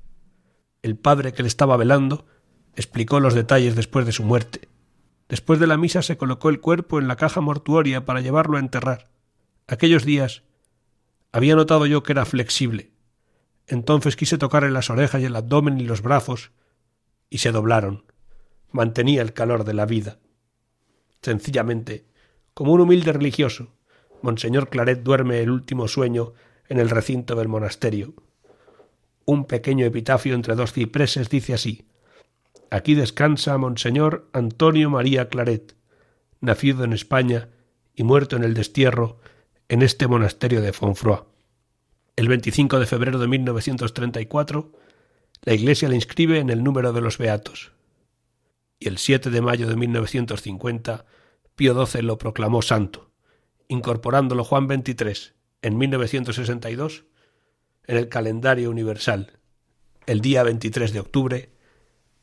[0.81, 2.25] El padre que le estaba velando
[2.75, 4.67] explicó los detalles después de su muerte.
[5.29, 8.59] Después de la misa se colocó el cuerpo en la caja mortuoria para llevarlo a
[8.59, 9.09] enterrar.
[9.67, 10.43] Aquellos días
[11.31, 12.91] había notado yo que era flexible.
[13.67, 16.51] Entonces quise tocarle las orejas y el abdomen y los brazos
[17.29, 18.05] y se doblaron.
[18.71, 20.19] Mantenía el calor de la vida.
[21.21, 22.05] Sencillamente,
[22.53, 23.73] como un humilde religioso,
[24.21, 26.33] Monseñor Claret duerme el último sueño
[26.67, 28.13] en el recinto del monasterio.
[29.25, 31.87] Un pequeño epitafio entre dos cipreses dice así
[32.69, 35.75] Aquí descansa Monseñor Antonio María Claret,
[36.39, 37.49] nacido en España
[37.95, 39.19] y muerto en el destierro
[39.67, 41.19] en este monasterio de Fonfroy.
[42.15, 44.71] El 25 de febrero de 1934
[45.43, 47.71] la Iglesia le inscribe en el número de los beatos.
[48.79, 51.05] Y el 7 de mayo de 1950,
[51.55, 53.11] Pío XII lo proclamó santo,
[53.67, 57.05] incorporándolo Juan XXIII en 1962
[57.91, 59.33] en el calendario universal,
[60.05, 61.49] el día 23 de octubre,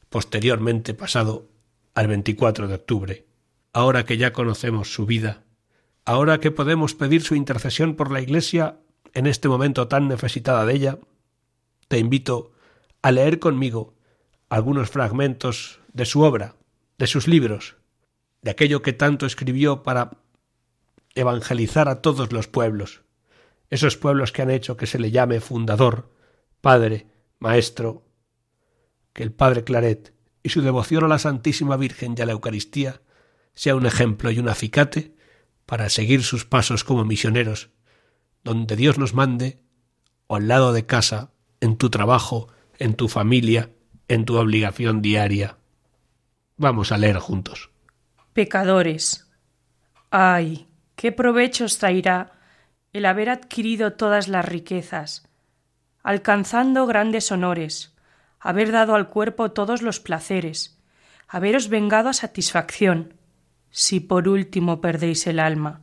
[0.09, 1.51] posteriormente pasado
[1.95, 3.27] al 24 de octubre.
[3.75, 5.45] Ahora que ya conocemos su vida,
[6.07, 8.79] ahora que podemos pedir su intercesión por la Iglesia
[9.13, 10.99] en este momento tan necesitada de ella,
[11.89, 12.53] te invito
[13.03, 13.95] a leer conmigo
[14.49, 16.57] algunos fragmentos de su obra,
[16.97, 17.77] de sus libros,
[18.41, 20.17] de aquello que tanto escribió para
[21.15, 23.03] evangelizar a todos los pueblos,
[23.71, 26.15] esos pueblos que han hecho que se le llame fundador,
[26.61, 27.07] padre,
[27.39, 28.07] maestro,
[29.13, 33.03] que el padre Claret y su devoción a la Santísima Virgen y a la Eucaristía
[33.55, 35.17] sea un ejemplo y un acicate
[35.67, 37.71] para seguir sus pasos como misioneros,
[38.45, 39.61] donde Dios nos mande,
[40.27, 43.71] o al lado de casa, en tu trabajo, en tu familia,
[44.07, 45.59] en tu obligación diaria.
[46.57, 47.71] Vamos a leer juntos.
[48.33, 49.29] Pecadores.
[50.11, 52.38] Ay, qué provechos traerá
[52.93, 55.29] el haber adquirido todas las riquezas,
[56.03, 57.95] alcanzando grandes honores,
[58.41, 60.79] haber dado al cuerpo todos los placeres,
[61.29, 63.15] haberos vengado a satisfacción,
[63.71, 65.81] si por último perdéis el alma.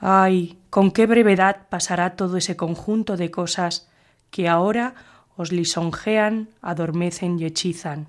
[0.00, 3.88] Ay, con qué brevedad pasará todo ese conjunto de cosas
[4.30, 4.94] que ahora
[5.36, 8.08] os lisonjean, adormecen y hechizan.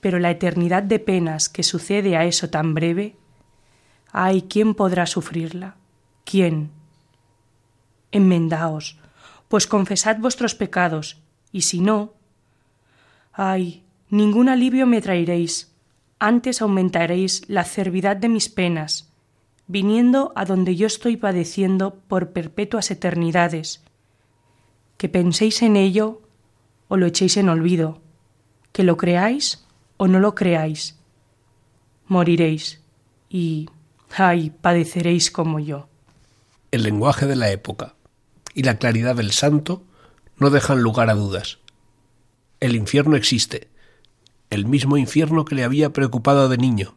[0.00, 3.16] Pero la eternidad de penas que sucede a eso tan breve,
[4.12, 5.77] ay, ¿quién podrá sufrirla?
[6.30, 6.72] ¿Quién?
[8.12, 8.98] enmendaos,
[9.48, 11.20] pues confesad vuestros pecados,
[11.52, 12.12] y si no,
[13.32, 15.72] ay, ningún alivio me traeréis,
[16.18, 19.10] antes aumentaréis la cervidad de mis penas,
[19.66, 23.84] viniendo a donde yo estoy padeciendo por perpetuas eternidades.
[24.96, 26.22] Que penséis en ello
[26.88, 28.00] o lo echéis en olvido,
[28.72, 29.64] que lo creáis
[29.96, 30.98] o no lo creáis.
[32.06, 32.82] Moriréis
[33.28, 33.68] y,
[34.16, 35.87] ay, padeceréis como yo.
[36.70, 37.94] El lenguaje de la época
[38.54, 39.84] y la claridad del santo
[40.36, 41.58] no dejan lugar a dudas.
[42.60, 43.70] El infierno existe,
[44.50, 46.96] el mismo infierno que le había preocupado de niño,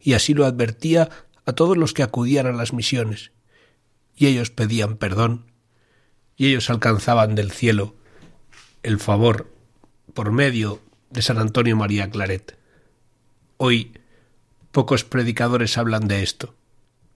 [0.00, 1.10] y así lo advertía
[1.44, 3.32] a todos los que acudían a las misiones,
[4.14, 5.52] y ellos pedían perdón,
[6.36, 7.94] y ellos alcanzaban del cielo
[8.82, 9.52] el favor
[10.14, 12.58] por medio de San Antonio María Claret.
[13.56, 13.92] Hoy
[14.72, 16.54] pocos predicadores hablan de esto,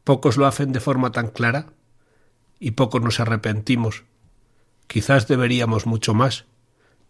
[0.05, 1.72] pocos lo hacen de forma tan clara,
[2.61, 4.05] y pocos nos arrepentimos.
[4.87, 6.44] Quizás deberíamos mucho más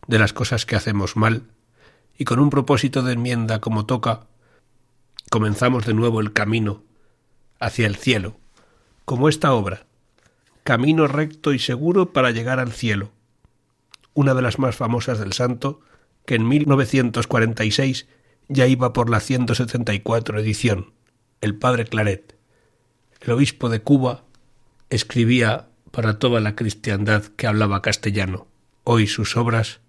[0.07, 1.43] de las cosas que hacemos mal,
[2.17, 4.27] y con un propósito de enmienda como toca,
[5.31, 6.85] comenzamos de nuevo el camino
[7.59, 8.39] hacia el cielo,
[9.05, 9.87] como esta obra,
[10.63, 13.11] camino recto y seguro para llegar al cielo,
[14.15, 15.81] una de las más famosas del santo,
[16.27, 18.07] que en 1946
[18.49, 20.93] ya iba por la 174 edición,
[21.41, 22.37] el padre Claret.
[23.21, 24.25] El obispo de Cuba
[24.91, 28.47] escribía para toda la cristiandad que hablaba castellano.
[28.85, 29.81] Hoy sus obras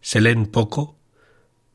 [0.00, 0.96] se leen poco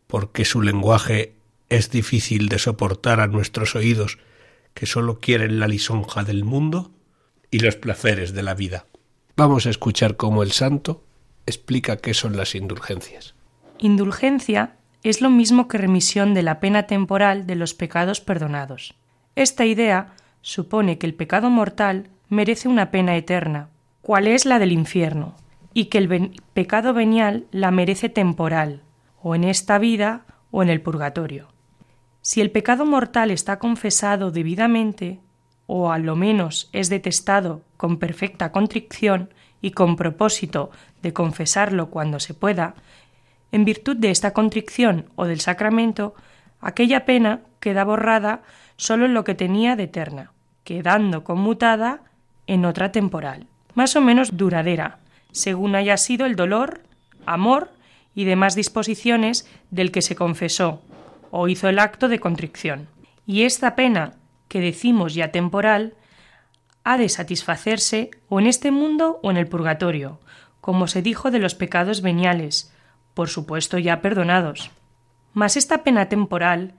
[0.08, 1.36] porque su lenguaje
[1.70, 4.20] es difícil de soportar a nuestros oídos
[4.74, 6.92] que sólo quieren la lisonja del mundo
[7.52, 8.86] y los placeres de la vida.
[9.36, 11.04] Vamos a escuchar cómo el santo
[11.46, 13.36] explica qué son las indulgencias.
[13.80, 18.96] Indulgencia es lo mismo que remisión de la pena temporal de los pecados perdonados.
[19.36, 23.70] Esta idea supone que el pecado mortal merece una pena eterna,
[24.02, 25.36] cual es la del infierno,
[25.74, 28.82] y que el pecado venial la merece temporal,
[29.22, 31.48] o en esta vida o en el purgatorio.
[32.22, 35.20] Si el pecado mortal está confesado debidamente,
[35.66, 42.20] o a lo menos es detestado con perfecta contrición y con propósito de confesarlo cuando
[42.20, 42.76] se pueda,
[43.52, 46.16] en virtud de esta contrición o del sacramento,
[46.60, 48.42] aquella pena queda borrada
[48.78, 50.32] solo en lo que tenía de eterna,
[50.64, 52.02] quedando conmutada
[52.48, 55.00] en otra temporal, más o menos duradera,
[55.32, 56.82] según haya sido el dolor,
[57.26, 57.72] amor
[58.16, 60.82] y demás disposiciones del que se confesó,
[61.32, 62.88] o hizo el acto de contrición.
[63.26, 64.14] Y esta pena,
[64.48, 65.96] que decimos ya temporal,
[66.84, 70.20] ha de satisfacerse o en este mundo o en el purgatorio,
[70.62, 72.74] como se dijo de los pecados veniales,
[73.14, 74.72] por supuesto ya perdonados.
[75.34, 76.74] Mas esta pena temporal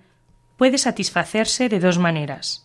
[0.56, 2.63] puede satisfacerse de dos maneras,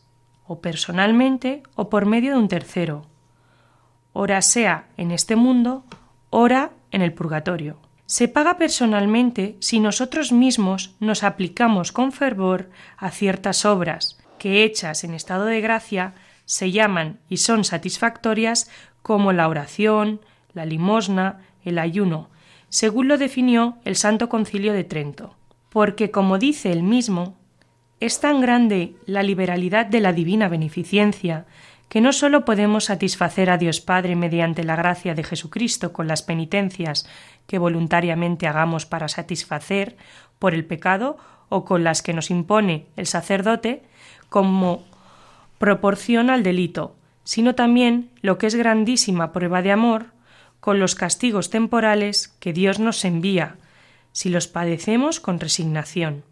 [0.49, 3.05] o personalmente o por medio de un tercero,
[4.11, 5.85] ora sea en este mundo,
[6.29, 7.77] ora en el purgatorio
[8.09, 15.03] se paga personalmente si nosotros mismos nos aplicamos con fervor a ciertas obras que, hechas
[15.03, 18.67] en estado de gracia, se llaman y son satisfactorias
[19.03, 20.21] como la oración,
[20.55, 22.31] la limosna, el ayuno,
[22.69, 25.35] según lo definió el Santo Concilio de Trento.
[25.69, 27.37] Porque, como dice él mismo,
[27.99, 31.45] es tan grande la liberalidad de la divina beneficencia
[31.89, 36.21] que no sólo podemos satisfacer a Dios Padre mediante la gracia de Jesucristo con las
[36.21, 37.07] penitencias
[37.47, 39.97] que voluntariamente hagamos para satisfacer
[40.37, 41.17] por el pecado
[41.49, 43.81] o con las que nos impone el sacerdote
[44.29, 44.83] como
[45.57, 50.07] proporción al delito, sino también lo que es grandísima prueba de amor
[50.59, 53.55] con los castigos temporales que Dios nos envía,
[54.11, 56.23] si los padecemos con resignación.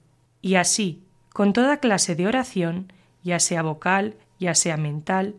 [0.42, 1.07] Y así,
[1.38, 5.36] con toda clase de oración, ya sea vocal, ya sea mental,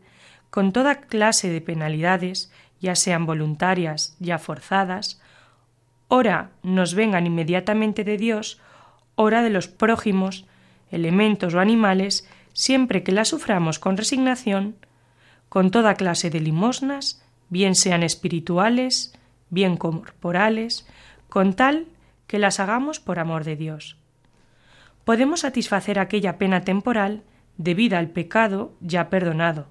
[0.48, 5.20] con toda clase de penalidades, ya sean voluntarias, ya forzadas,
[6.06, 8.60] ora nos vengan inmediatamente de Dios,
[9.16, 10.46] ora de los prójimos,
[10.92, 14.76] elementos o animales, siempre que las suframos con resignación,
[15.48, 19.18] con toda clase de limosnas, bien sean espirituales,
[19.50, 20.86] bien corporales,
[21.28, 21.86] con tal
[22.28, 23.97] que las hagamos por amor de Dios.
[25.08, 27.22] Podemos satisfacer aquella pena temporal
[27.56, 29.66] debida al pecado ya perdonado.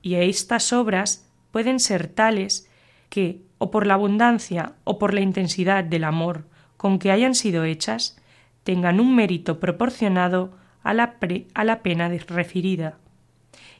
[0.00, 2.70] Y estas obras pueden ser tales
[3.10, 6.46] que o por la abundancia o por la intensidad del amor
[6.78, 8.16] con que hayan sido hechas,
[8.64, 11.18] tengan un mérito proporcionado a la,
[11.52, 12.96] a la pena referida.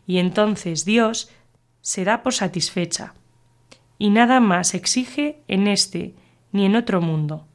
[0.07, 1.31] Y entonces Dios
[1.81, 3.15] se da por satisfecha,
[3.97, 6.15] y nada más exige en este
[6.53, 7.47] ni en otro mundo.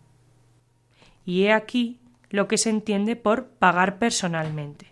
[1.23, 1.99] Y he aquí
[2.29, 4.87] lo que se entiende por pagar personalmente.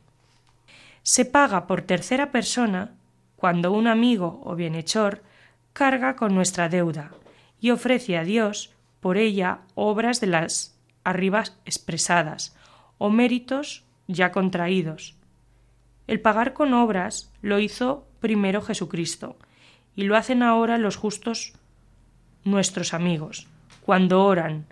[1.04, 2.94] Se paga por tercera persona
[3.36, 5.22] cuando un amigo o bienhechor
[5.74, 7.12] carga con nuestra deuda
[7.60, 12.56] y ofrece a Dios por ella obras de las arriba expresadas
[12.98, 15.16] o méritos ya contraídos.
[16.08, 19.38] El pagar con obras lo hizo primero Jesucristo
[19.96, 21.54] y lo hacen ahora los justos
[22.44, 23.48] nuestros amigos,
[23.82, 24.66] cuando oran,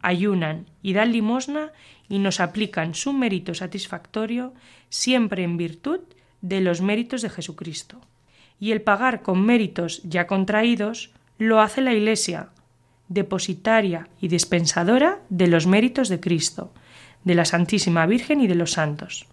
[0.00, 1.72] ayunan y dan limosna
[2.08, 4.54] y nos aplican su mérito satisfactorio
[4.88, 6.00] siempre en virtud
[6.40, 8.00] de los méritos de Jesucristo.
[8.60, 12.48] Y el pagar con méritos ya contraídos lo hace la Iglesia,
[13.08, 16.72] depositaria y dispensadora de los méritos de Cristo,
[17.24, 19.26] de la Santísima Virgen y de los santos.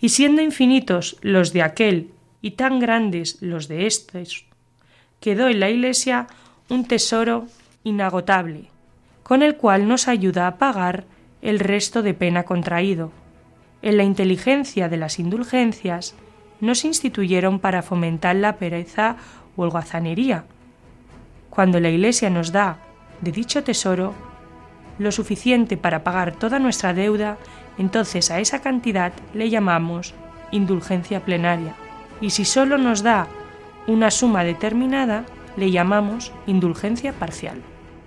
[0.00, 4.46] Y siendo infinitos los de aquel y tan grandes los de estos,
[5.20, 6.28] quedó en la Iglesia
[6.68, 7.46] un tesoro
[7.84, 8.70] inagotable,
[9.22, 11.04] con el cual nos ayuda a pagar
[11.48, 13.10] el resto de pena contraído.
[13.80, 16.14] En la inteligencia de las indulgencias
[16.60, 19.16] no se instituyeron para fomentar la pereza
[19.56, 20.44] o holgazanería.
[21.48, 22.80] Cuando la Iglesia nos da
[23.22, 24.12] de dicho tesoro
[24.98, 27.38] lo suficiente para pagar toda nuestra deuda,
[27.78, 30.12] entonces a esa cantidad le llamamos
[30.52, 31.74] indulgencia plenaria.
[32.20, 33.26] Y si solo nos da
[33.86, 35.24] una suma determinada,
[35.56, 37.62] le llamamos indulgencia parcial.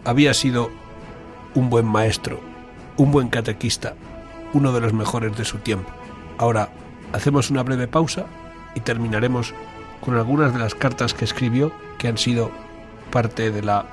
[0.05, 0.69] Había sido
[1.55, 2.50] un buen maestro,
[2.97, 3.95] un buen catequista,
[4.53, 5.89] uno de los mejores de su tiempo.
[6.37, 6.69] Ahora
[7.13, 8.25] hacemos una breve pausa
[8.75, 9.53] y terminaremos
[10.01, 12.51] con algunas de las cartas que escribió que han sido
[13.11, 13.85] parte de la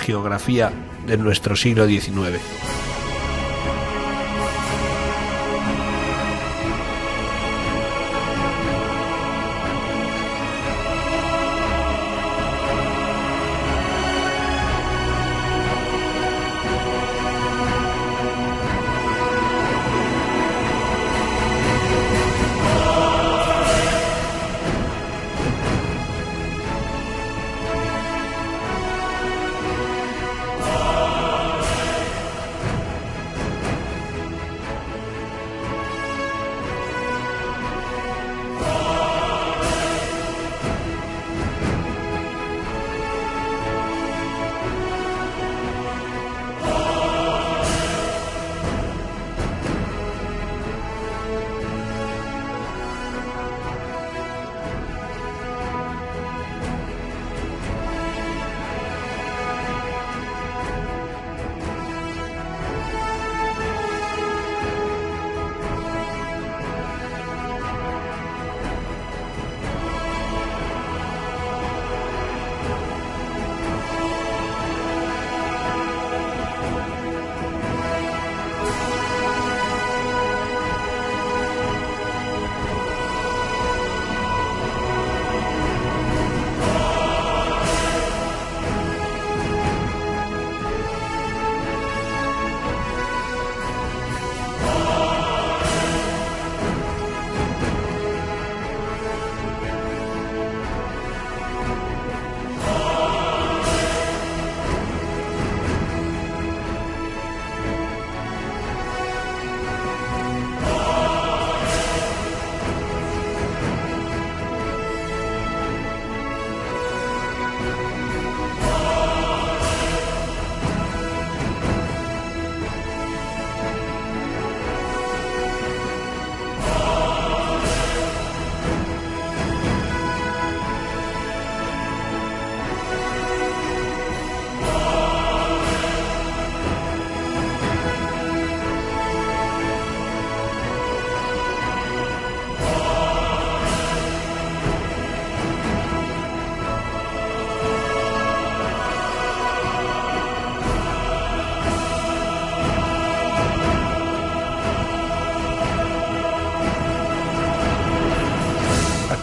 [0.00, 0.72] geografía
[1.06, 2.40] de nuestro siglo XIX.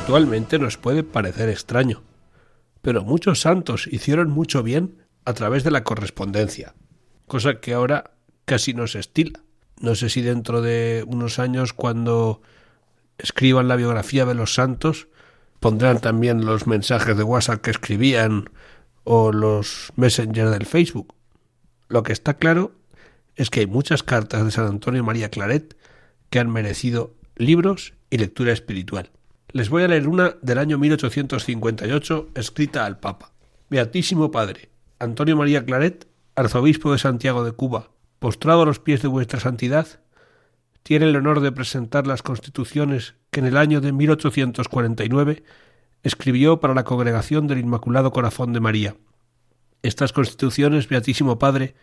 [0.10, 2.02] Actualmente nos puede parecer extraño,
[2.82, 6.74] pero muchos santos hicieron mucho bien a través de la correspondencia,
[7.28, 9.40] cosa que ahora casi no se estila.
[9.80, 12.42] No sé si dentro de unos años, cuando
[13.20, 15.10] escriban la biografía de los santos,
[15.60, 18.50] pondrán también los mensajes de WhatsApp que escribían
[19.04, 21.14] o los messengers del Facebook.
[21.88, 22.72] Lo que está claro
[23.36, 25.78] es que hay muchas cartas de San Antonio María Claret
[26.32, 29.12] que han merecido libros y lectura espiritual.
[29.52, 33.32] Les voy a leer una del año 1858 escrita al Papa.
[33.72, 34.70] Beatísimo Padre,
[35.00, 37.90] Antonio María Claret, arzobispo de Santiago de Cuba,
[38.20, 40.02] postrado a los pies de vuestra santidad,
[40.84, 45.44] tiene el honor de presentar las constituciones que en el año de 1849
[46.04, 48.98] escribió para la Congregación del Inmaculado Corazón de María.
[49.82, 51.74] Estas constituciones, Beatísimo Padre,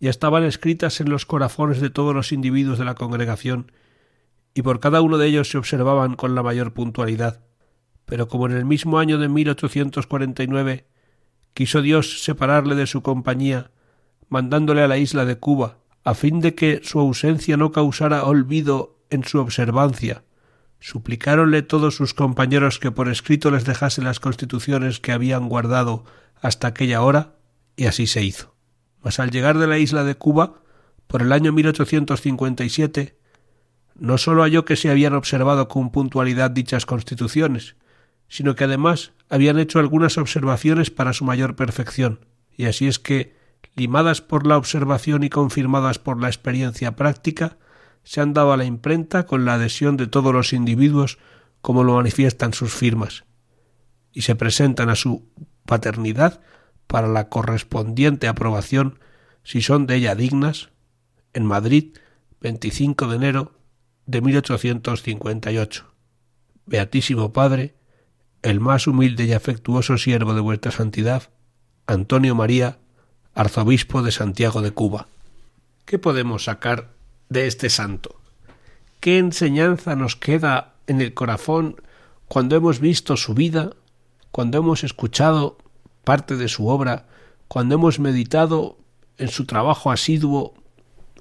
[0.00, 3.70] ya estaban escritas en los corazones de todos los individuos de la congregación,
[4.56, 7.42] y por cada uno de ellos se observaban con la mayor puntualidad.
[8.06, 10.86] Pero como en el mismo año de 1849
[11.52, 13.70] quiso Dios separarle de su compañía,
[14.30, 18.96] mandándole a la isla de Cuba, a fin de que su ausencia no causara olvido
[19.10, 20.24] en su observancia,
[20.80, 26.06] suplicáronle todos sus compañeros que por escrito les dejase las constituciones que habían guardado
[26.40, 27.34] hasta aquella hora,
[27.76, 28.54] y así se hizo.
[29.02, 30.62] Mas al llegar de la isla de Cuba,
[31.08, 33.18] por el año 1857,
[33.98, 37.76] no sólo halló que se habían observado con puntualidad dichas constituciones,
[38.28, 42.26] sino que además habían hecho algunas observaciones para su mayor perfección,
[42.56, 43.36] y así es que,
[43.74, 47.58] limadas por la observación y confirmadas por la experiencia práctica,
[48.02, 51.18] se han dado a la imprenta con la adhesión de todos los individuos
[51.60, 53.24] como lo manifiestan sus firmas,
[54.12, 55.28] y se presentan a su
[55.64, 56.40] paternidad
[56.86, 58.98] para la correspondiente aprobación,
[59.42, 60.70] si son de ella dignas,
[61.32, 61.96] en Madrid,
[62.40, 63.55] 25 de enero
[64.06, 65.84] de 1858.
[66.66, 67.74] Beatísimo Padre,
[68.42, 71.30] el más humilde y afectuoso siervo de vuestra santidad,
[71.86, 72.78] Antonio María,
[73.34, 75.08] arzobispo de Santiago de Cuba.
[75.84, 76.90] ¿Qué podemos sacar
[77.28, 78.20] de este santo?
[79.00, 81.76] ¿Qué enseñanza nos queda en el corazón
[82.28, 83.70] cuando hemos visto su vida,
[84.32, 85.58] cuando hemos escuchado
[86.04, 87.06] parte de su obra,
[87.48, 88.78] cuando hemos meditado
[89.18, 90.54] en su trabajo asiduo,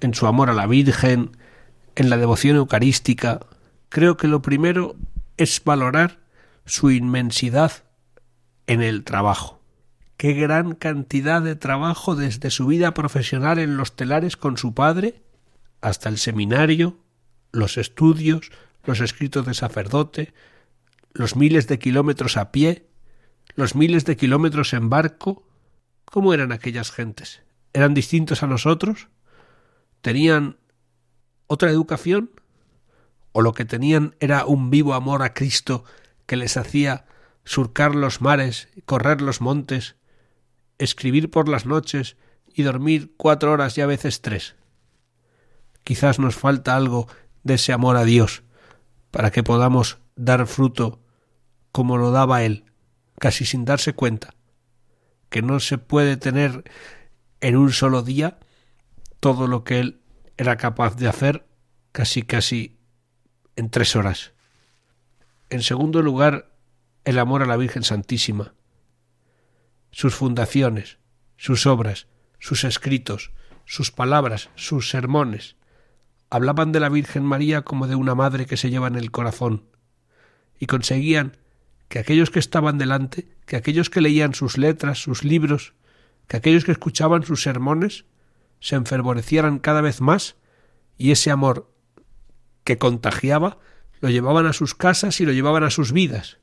[0.02, 1.38] en su amor a la Virgen,
[1.96, 3.40] en la devoción eucarística,
[3.90, 4.96] creo que lo primero
[5.38, 6.20] es valorar
[6.66, 7.72] su inmensidad
[8.68, 9.62] en el trabajo.
[10.18, 15.22] Qué gran cantidad de trabajo desde su vida profesional en los telares con su padre
[15.82, 16.98] hasta el seminario,
[17.52, 18.52] los estudios,
[18.86, 20.34] los escritos de sacerdote,
[21.14, 22.88] los miles de kilómetros a pie,
[23.56, 25.48] los miles de kilómetros en barco.
[26.06, 27.42] ¿Cómo eran aquellas gentes?
[27.74, 29.10] ¿Eran distintos a nosotros?
[30.02, 30.58] ¿Tenían
[31.48, 32.32] otra educación?
[33.32, 35.84] ¿O lo que tenían era un vivo amor a Cristo
[36.26, 37.06] que les hacía
[37.44, 39.96] surcar los mares, correr los montes,
[40.78, 42.18] escribir por las noches
[42.54, 44.56] y dormir cuatro horas y a veces tres?
[45.84, 47.08] Quizás nos falta algo
[47.44, 48.44] de ese amor a Dios
[49.12, 51.00] para que podamos dar fruto
[51.72, 52.66] como lo daba Él,
[53.20, 54.34] casi sin darse cuenta,
[55.30, 56.64] que no se puede tener
[57.42, 58.40] en un solo día
[59.20, 60.02] todo lo que Él
[60.38, 61.48] era capaz de hacer
[61.92, 62.78] casi casi
[63.56, 64.34] en tres horas.
[65.50, 66.52] En segundo lugar,
[67.06, 68.54] el amor a la Virgen Santísima,
[69.92, 70.98] sus fundaciones,
[71.38, 72.08] sus obras,
[72.40, 73.32] sus escritos,
[73.66, 75.56] sus palabras, sus sermones,
[76.30, 79.70] hablaban de la Virgen María como de una madre que se lleva en el corazón,
[80.60, 81.38] y conseguían
[81.88, 85.74] que aquellos que estaban delante, que aquellos que leían sus letras, sus libros,
[86.28, 88.06] que aquellos que escuchaban sus sermones,
[88.66, 90.38] se enfervorecieran cada vez más,
[90.98, 91.72] y ese amor
[92.64, 93.60] que contagiaba
[94.02, 96.40] lo llevaban a sus casas y lo llevaban a sus vidas.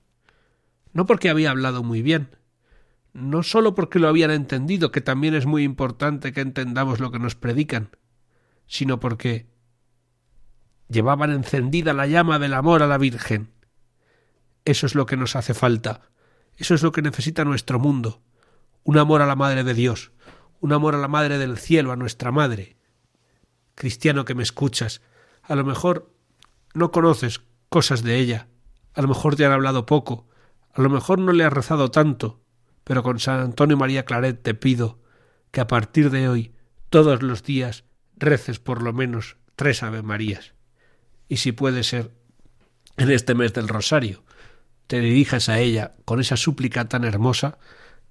[0.93, 2.37] No porque había hablado muy bien,
[3.13, 7.19] no sólo porque lo habían entendido, que también es muy importante que entendamos lo que
[7.19, 7.91] nos predican,
[8.69, 9.49] sino porque
[10.89, 13.51] llevaban encendida la llama del amor a la Virgen.
[14.65, 16.03] Eso es lo que nos hace falta,
[16.57, 18.23] eso es lo que necesita nuestro mundo,
[18.85, 20.13] un amor a la Madre de Dios,
[20.63, 22.77] un amor a la Madre del Cielo, a nuestra Madre.
[23.75, 25.03] Cristiano que me escuchas,
[25.43, 26.15] a lo mejor
[26.73, 28.47] no conoces cosas de ella,
[28.95, 30.29] a lo mejor te han hablado poco,
[30.73, 32.41] a lo mejor no le has rezado tanto,
[32.85, 35.01] pero con San Antonio María Claret te pido
[35.51, 36.55] que a partir de hoy,
[36.91, 37.85] todos los días,
[38.17, 40.55] reces por lo menos tres Ave Marías
[41.29, 42.13] y si puede ser
[42.99, 44.23] en este mes del Rosario,
[44.87, 47.59] te dirijas a ella con esa súplica tan hermosa,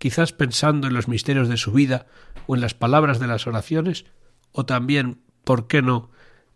[0.01, 2.07] quizás pensando en los misterios de su vida
[2.47, 4.05] o en las palabras de las oraciones,
[4.51, 6.09] o también, ¿por qué no?,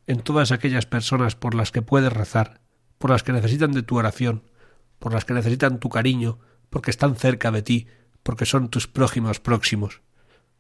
[0.08, 2.60] en todas aquellas personas por las que puedes rezar,
[2.98, 4.50] por las que necesitan de tu oración,
[4.98, 6.40] por las que necesitan tu cariño,
[6.72, 7.88] porque están cerca de ti,
[8.24, 10.02] porque son tus prójimos próximos,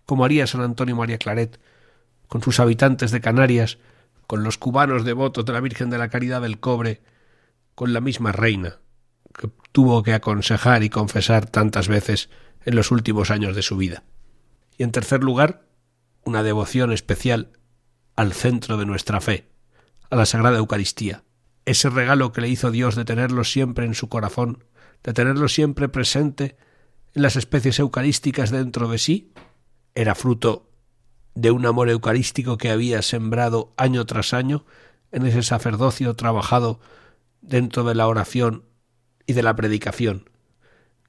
[0.06, 1.60] como haría San Antonio María Claret,
[2.28, 3.80] con sus habitantes de Canarias,
[4.28, 7.02] con los cubanos devotos de la Virgen de la Caridad del Cobre,
[7.74, 8.78] con la misma reina,
[9.34, 12.30] que tuvo que aconsejar y confesar tantas veces
[12.66, 14.04] en los últimos años de su vida.
[14.78, 15.66] Y en tercer lugar,
[16.24, 17.52] una devoción especial
[18.16, 19.50] al centro de nuestra fe,
[20.10, 21.24] a la Sagrada Eucaristía,
[21.66, 24.64] ese regalo que le hizo Dios de tenerlo siempre en su corazón,
[25.04, 26.58] de tenerlo siempre presente
[27.14, 29.34] en las especies eucarísticas dentro de sí,
[29.94, 30.70] era fruto
[31.34, 34.66] de un amor eucarístico que había sembrado año tras año
[35.12, 36.80] en ese sacerdocio trabajado
[37.42, 38.66] dentro de la oración
[39.28, 40.30] y de la predicación,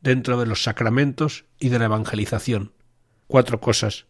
[0.01, 2.73] dentro de los sacramentos y de la evangelización.
[3.27, 4.07] Cuatro cosas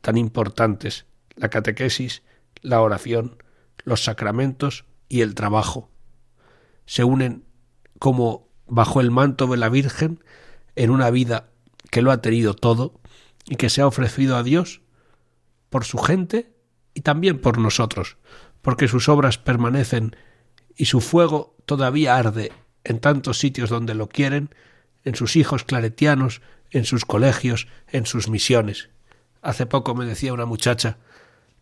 [0.00, 1.06] tan importantes
[1.40, 2.22] la catequesis,
[2.60, 3.42] la oración,
[3.84, 5.90] los sacramentos y el trabajo.
[6.84, 7.44] Se unen
[7.98, 10.22] como bajo el manto de la Virgen
[10.76, 11.48] en una vida
[11.90, 13.00] que lo ha tenido todo
[13.46, 14.82] y que se ha ofrecido a Dios
[15.70, 16.52] por su gente
[16.94, 18.18] y también por nosotros,
[18.60, 20.16] porque sus obras permanecen
[20.76, 22.52] y su fuego todavía arde
[22.84, 24.54] en tantos sitios donde lo quieren,
[25.04, 28.90] en sus hijos claretianos, en sus colegios, en sus misiones.
[29.42, 30.98] Hace poco me decía una muchacha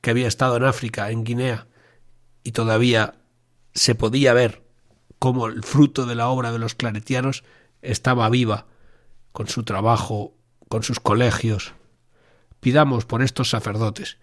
[0.01, 1.67] que había estado en África, en Guinea,
[2.43, 3.15] y todavía
[3.75, 4.63] se podía ver
[5.19, 7.45] cómo el fruto de la obra de los claretianos
[7.83, 8.67] estaba viva,
[9.33, 10.35] con su trabajo,
[10.69, 11.75] con sus colegios.
[12.61, 14.19] Pidamos por estos sacerdotes,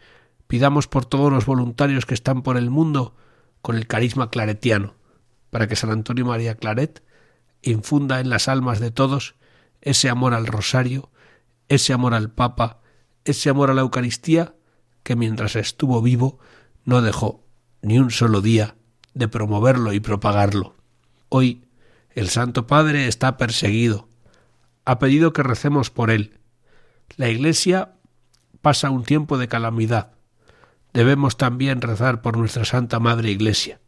[0.47, 3.15] pidamos por todos los voluntarios que están por el mundo
[3.61, 4.95] con el carisma claretiano,
[5.49, 7.01] para que San Antonio María Claret
[7.71, 9.35] infunda en las almas de todos
[9.81, 11.09] ese amor al rosario,
[11.69, 12.81] ese amor al Papa,
[13.23, 14.55] ese amor a la Eucaristía,
[15.03, 16.39] que mientras estuvo vivo
[16.83, 17.43] no dejó
[17.81, 18.75] ni un solo día
[19.13, 20.75] de promoverlo y propagarlo.
[21.29, 21.65] Hoy
[22.11, 24.07] el Santo Padre está perseguido.
[24.85, 26.39] Ha pedido que recemos por él.
[27.17, 27.93] La Iglesia
[28.61, 30.13] pasa un tiempo de calamidad.
[30.93, 33.79] Debemos también rezar por nuestra Santa Madre Iglesia.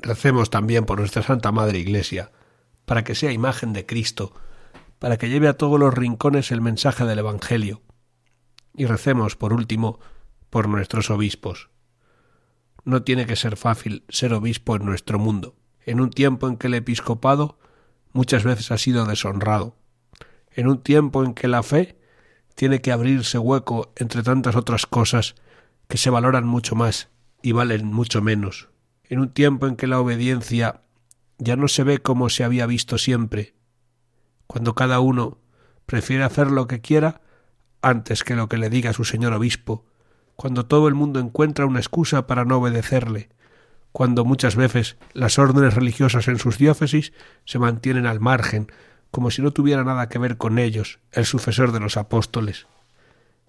[0.00, 2.30] Recemos también por nuestra Santa Madre Iglesia,
[2.88, 4.32] para que sea imagen de Cristo,
[4.98, 7.82] para que lleve a todos los rincones el mensaje del Evangelio,
[8.74, 10.00] y recemos, por último,
[10.48, 11.68] por nuestros obispos.
[12.84, 16.68] No tiene que ser fácil ser obispo en nuestro mundo, en un tiempo en que
[16.68, 17.58] el episcopado
[18.14, 19.76] muchas veces ha sido deshonrado,
[20.50, 21.98] en un tiempo en que la fe
[22.54, 25.34] tiene que abrirse hueco entre tantas otras cosas
[25.88, 27.10] que se valoran mucho más
[27.42, 28.70] y valen mucho menos,
[29.04, 30.80] en un tiempo en que la obediencia
[31.38, 33.54] ya no se ve como se había visto siempre,
[34.46, 35.38] cuando cada uno
[35.86, 37.20] prefiere hacer lo que quiera
[37.80, 39.86] antes que lo que le diga su señor obispo,
[40.36, 43.30] cuando todo el mundo encuentra una excusa para no obedecerle,
[43.92, 47.12] cuando muchas veces las órdenes religiosas en sus diócesis
[47.44, 48.70] se mantienen al margen,
[49.10, 52.66] como si no tuviera nada que ver con ellos, el sucesor de los apóstoles.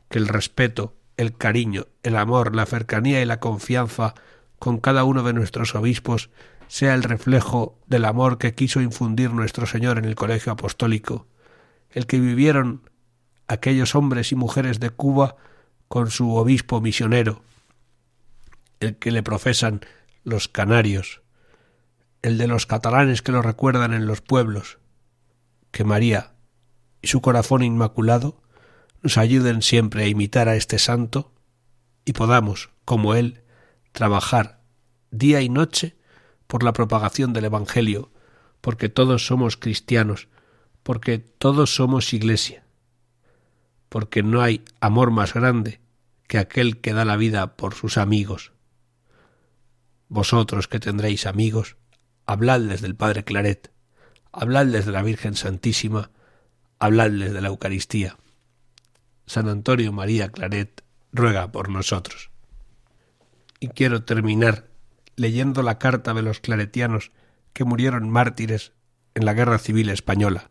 [0.10, 4.16] Que el respeto, el cariño, el amor, la cercanía y la confianza
[4.58, 6.30] con cada uno de nuestros obispos
[6.70, 11.28] sea el reflejo del amor que quiso infundir nuestro Señor en el colegio apostólico,
[11.90, 12.88] el que vivieron
[13.48, 15.36] aquellos hombres y mujeres de Cuba
[15.88, 17.42] con su obispo misionero,
[18.80, 19.82] el que le profesan
[20.24, 21.24] los canarios,
[22.22, 24.78] el de los catalanes que lo recuerdan en los pueblos,
[25.72, 26.34] que María
[27.02, 28.44] y su corazón inmaculado
[29.02, 31.34] nos ayuden siempre a imitar a este santo
[32.06, 33.42] y podamos, como él,
[33.92, 34.62] trabajar
[35.10, 35.98] día y noche
[36.50, 38.12] por la propagación del Evangelio,
[38.60, 40.28] porque todos somos cristianos,
[40.84, 42.66] porque todos somos iglesia
[43.90, 45.82] porque no hay amor más grande
[46.28, 48.54] que aquel que da la vida por sus amigos.
[50.08, 51.76] Vosotros que tendréis amigos,
[52.26, 53.72] habladles del Padre Claret,
[54.32, 56.12] habladles de la Virgen Santísima,
[56.78, 58.18] habladles de la Eucaristía.
[59.26, 62.30] San Antonio María Claret ruega por nosotros.
[63.60, 64.69] Y quiero terminar
[65.20, 67.12] leyendo la carta de los claretianos
[67.54, 68.74] que murieron mártires
[69.14, 70.50] en la Guerra Civil Española.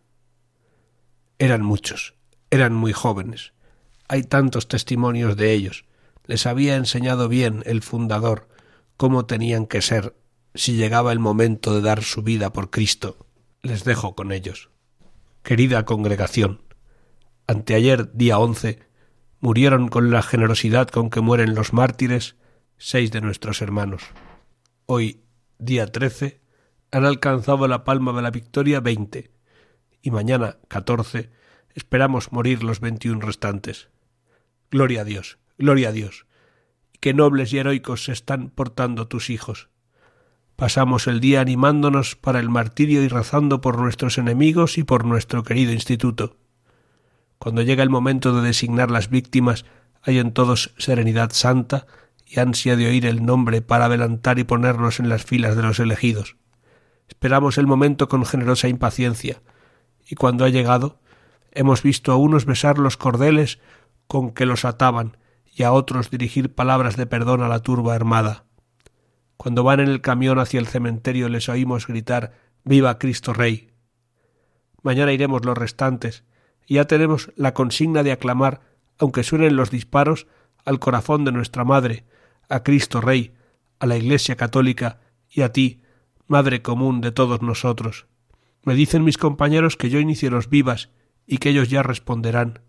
[1.39, 2.19] Eran muchos
[2.51, 3.53] eran muy jóvenes.
[4.09, 5.85] Hay tantos testimonios de ellos.
[6.25, 8.49] Les había enseñado bien el fundador
[8.97, 10.17] cómo tenían que ser
[10.55, 13.27] si llegaba el momento de dar su vida por Cristo.
[13.63, 14.71] Les dejo con ellos.
[15.43, 16.63] Querida congregación,
[17.47, 18.81] anteayer día once
[19.41, 22.37] murieron con la generosidad con que mueren los mártires
[22.77, 24.03] seis de nuestros hermanos.
[24.91, 25.21] Hoy,
[25.59, 26.41] día trece,
[26.93, 29.31] han alcanzado la palma de la victoria veinte,
[30.01, 31.31] y mañana, catorce,
[31.75, 33.91] esperamos morir los veintiún restantes.
[34.71, 36.25] Gloria a Dios, gloria a Dios.
[37.01, 39.69] Qué nobles y heroicos se están portando tus hijos.
[40.57, 45.43] Pasamos el día animándonos para el martirio y rezando por nuestros enemigos y por nuestro
[45.43, 46.39] querido instituto.
[47.39, 49.67] Cuando llega el momento de designar las víctimas,
[50.01, 51.87] hay en todos serenidad santa
[52.29, 55.81] y ansia de oír el nombre para adelantar y ponernos en las filas de los
[55.81, 56.37] elegidos.
[57.09, 59.41] Esperamos el momento con generosa impaciencia,
[60.07, 61.01] y cuando ha llegado,
[61.53, 63.59] Hemos visto a unos besar los cordeles
[64.07, 68.45] con que los ataban y a otros dirigir palabras de perdón a la turba armada.
[69.37, 72.33] Cuando van en el camión hacia el cementerio les oímos gritar
[72.65, 73.71] Viva Cristo Rey.
[74.83, 76.25] Mañana iremos los restantes,
[76.67, 78.61] y ya tenemos la consigna de aclamar,
[78.99, 80.27] aunque suenen los disparos,
[80.65, 82.05] al corazón de nuestra Madre,
[82.49, 83.35] a Cristo Rey,
[83.79, 85.83] a la Iglesia Católica y a ti,
[86.29, 88.07] Madre común de todos nosotros.
[88.63, 90.91] Me dicen mis compañeros que yo inicié los vivas
[91.27, 92.61] y que ellos ya responderán.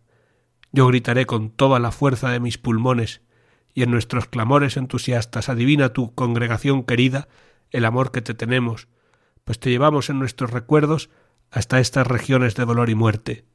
[0.71, 3.21] Yo gritaré con toda la fuerza de mis pulmones,
[3.73, 7.27] y en nuestros clamores entusiastas adivina tu congregación querida
[7.69, 8.88] el amor que te tenemos,
[9.43, 11.09] pues te llevamos en nuestros recuerdos
[11.51, 13.45] hasta estas regiones de dolor y muerte.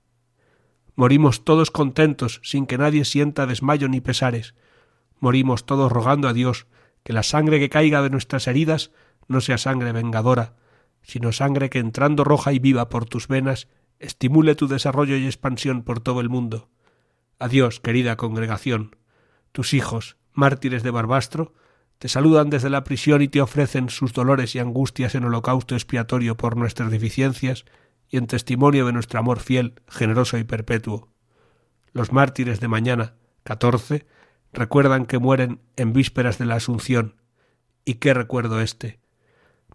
[0.97, 4.55] Morimos todos contentos, sin que nadie sienta desmayo ni pesares.
[5.21, 6.67] Morimos todos rogando a Dios
[7.03, 8.91] que la sangre que caiga de nuestras heridas
[9.29, 10.55] no sea sangre vengadora,
[11.03, 15.83] sino sangre que entrando roja y viva por tus venas estimule tu desarrollo y expansión
[15.83, 16.69] por todo el mundo.
[17.39, 18.97] Adiós, querida congregación.
[19.53, 21.55] Tus hijos, mártires de Barbastro,
[21.99, 26.37] te saludan desde la prisión y te ofrecen sus dolores y angustias en holocausto expiatorio
[26.37, 27.65] por nuestras deficiencias
[28.09, 31.09] y en testimonio de nuestro amor fiel, generoso y perpetuo.
[31.93, 34.07] Los mártires de mañana, catorce,
[34.55, 37.17] recuerdan que mueren en vísperas de la Asunción.
[37.85, 39.01] ¿Y qué recuerdo este?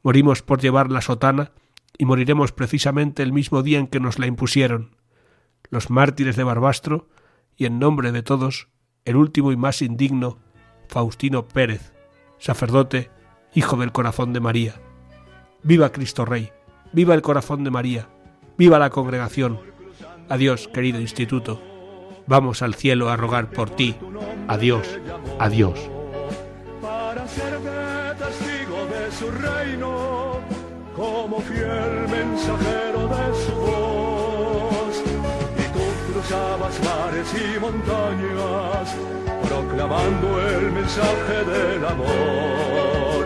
[0.01, 1.51] Morimos por llevar la sotana
[1.97, 4.95] y moriremos precisamente el mismo día en que nos la impusieron.
[5.69, 7.09] Los mártires de Barbastro,
[7.57, 8.69] y en nombre de todos,
[9.03, 10.39] el último y más indigno,
[10.87, 11.93] Faustino Pérez,
[12.39, 13.11] sacerdote,
[13.53, 14.75] hijo del corazón de María.
[15.61, 16.51] Viva Cristo Rey,
[16.93, 18.07] viva el corazón de María,
[18.57, 19.59] viva la congregación.
[20.29, 21.61] Adiós, querido instituto.
[22.29, 23.95] Vamos al cielo a rogar por ti.
[24.47, 24.85] Adiós,
[25.39, 25.79] adiós.
[26.79, 27.57] Para ser
[28.19, 30.37] testigo de su reino,
[30.95, 34.95] como fiel mensajero de su voz.
[35.57, 38.95] Y tú cruzabas mares y montañas,
[39.47, 43.25] proclamando el mensaje del amor.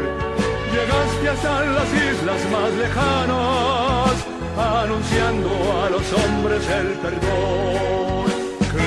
[0.72, 4.16] Llegaste hasta las islas más lejanas,
[4.58, 5.50] anunciando
[5.84, 8.23] a los hombres el perdón.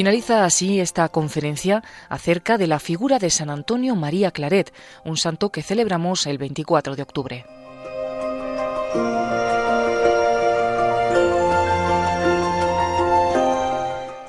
[0.00, 4.72] Finaliza así esta conferencia acerca de la figura de San Antonio María Claret,
[5.04, 7.44] un santo que celebramos el 24 de octubre.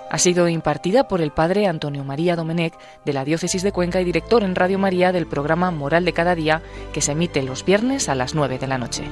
[0.09, 2.73] Ha sido impartida por el padre Antonio María Domenech
[3.05, 6.35] de la Diócesis de Cuenca y director en Radio María del programa Moral de Cada
[6.35, 6.61] Día
[6.91, 9.05] que se emite los viernes a las 9 de la noche.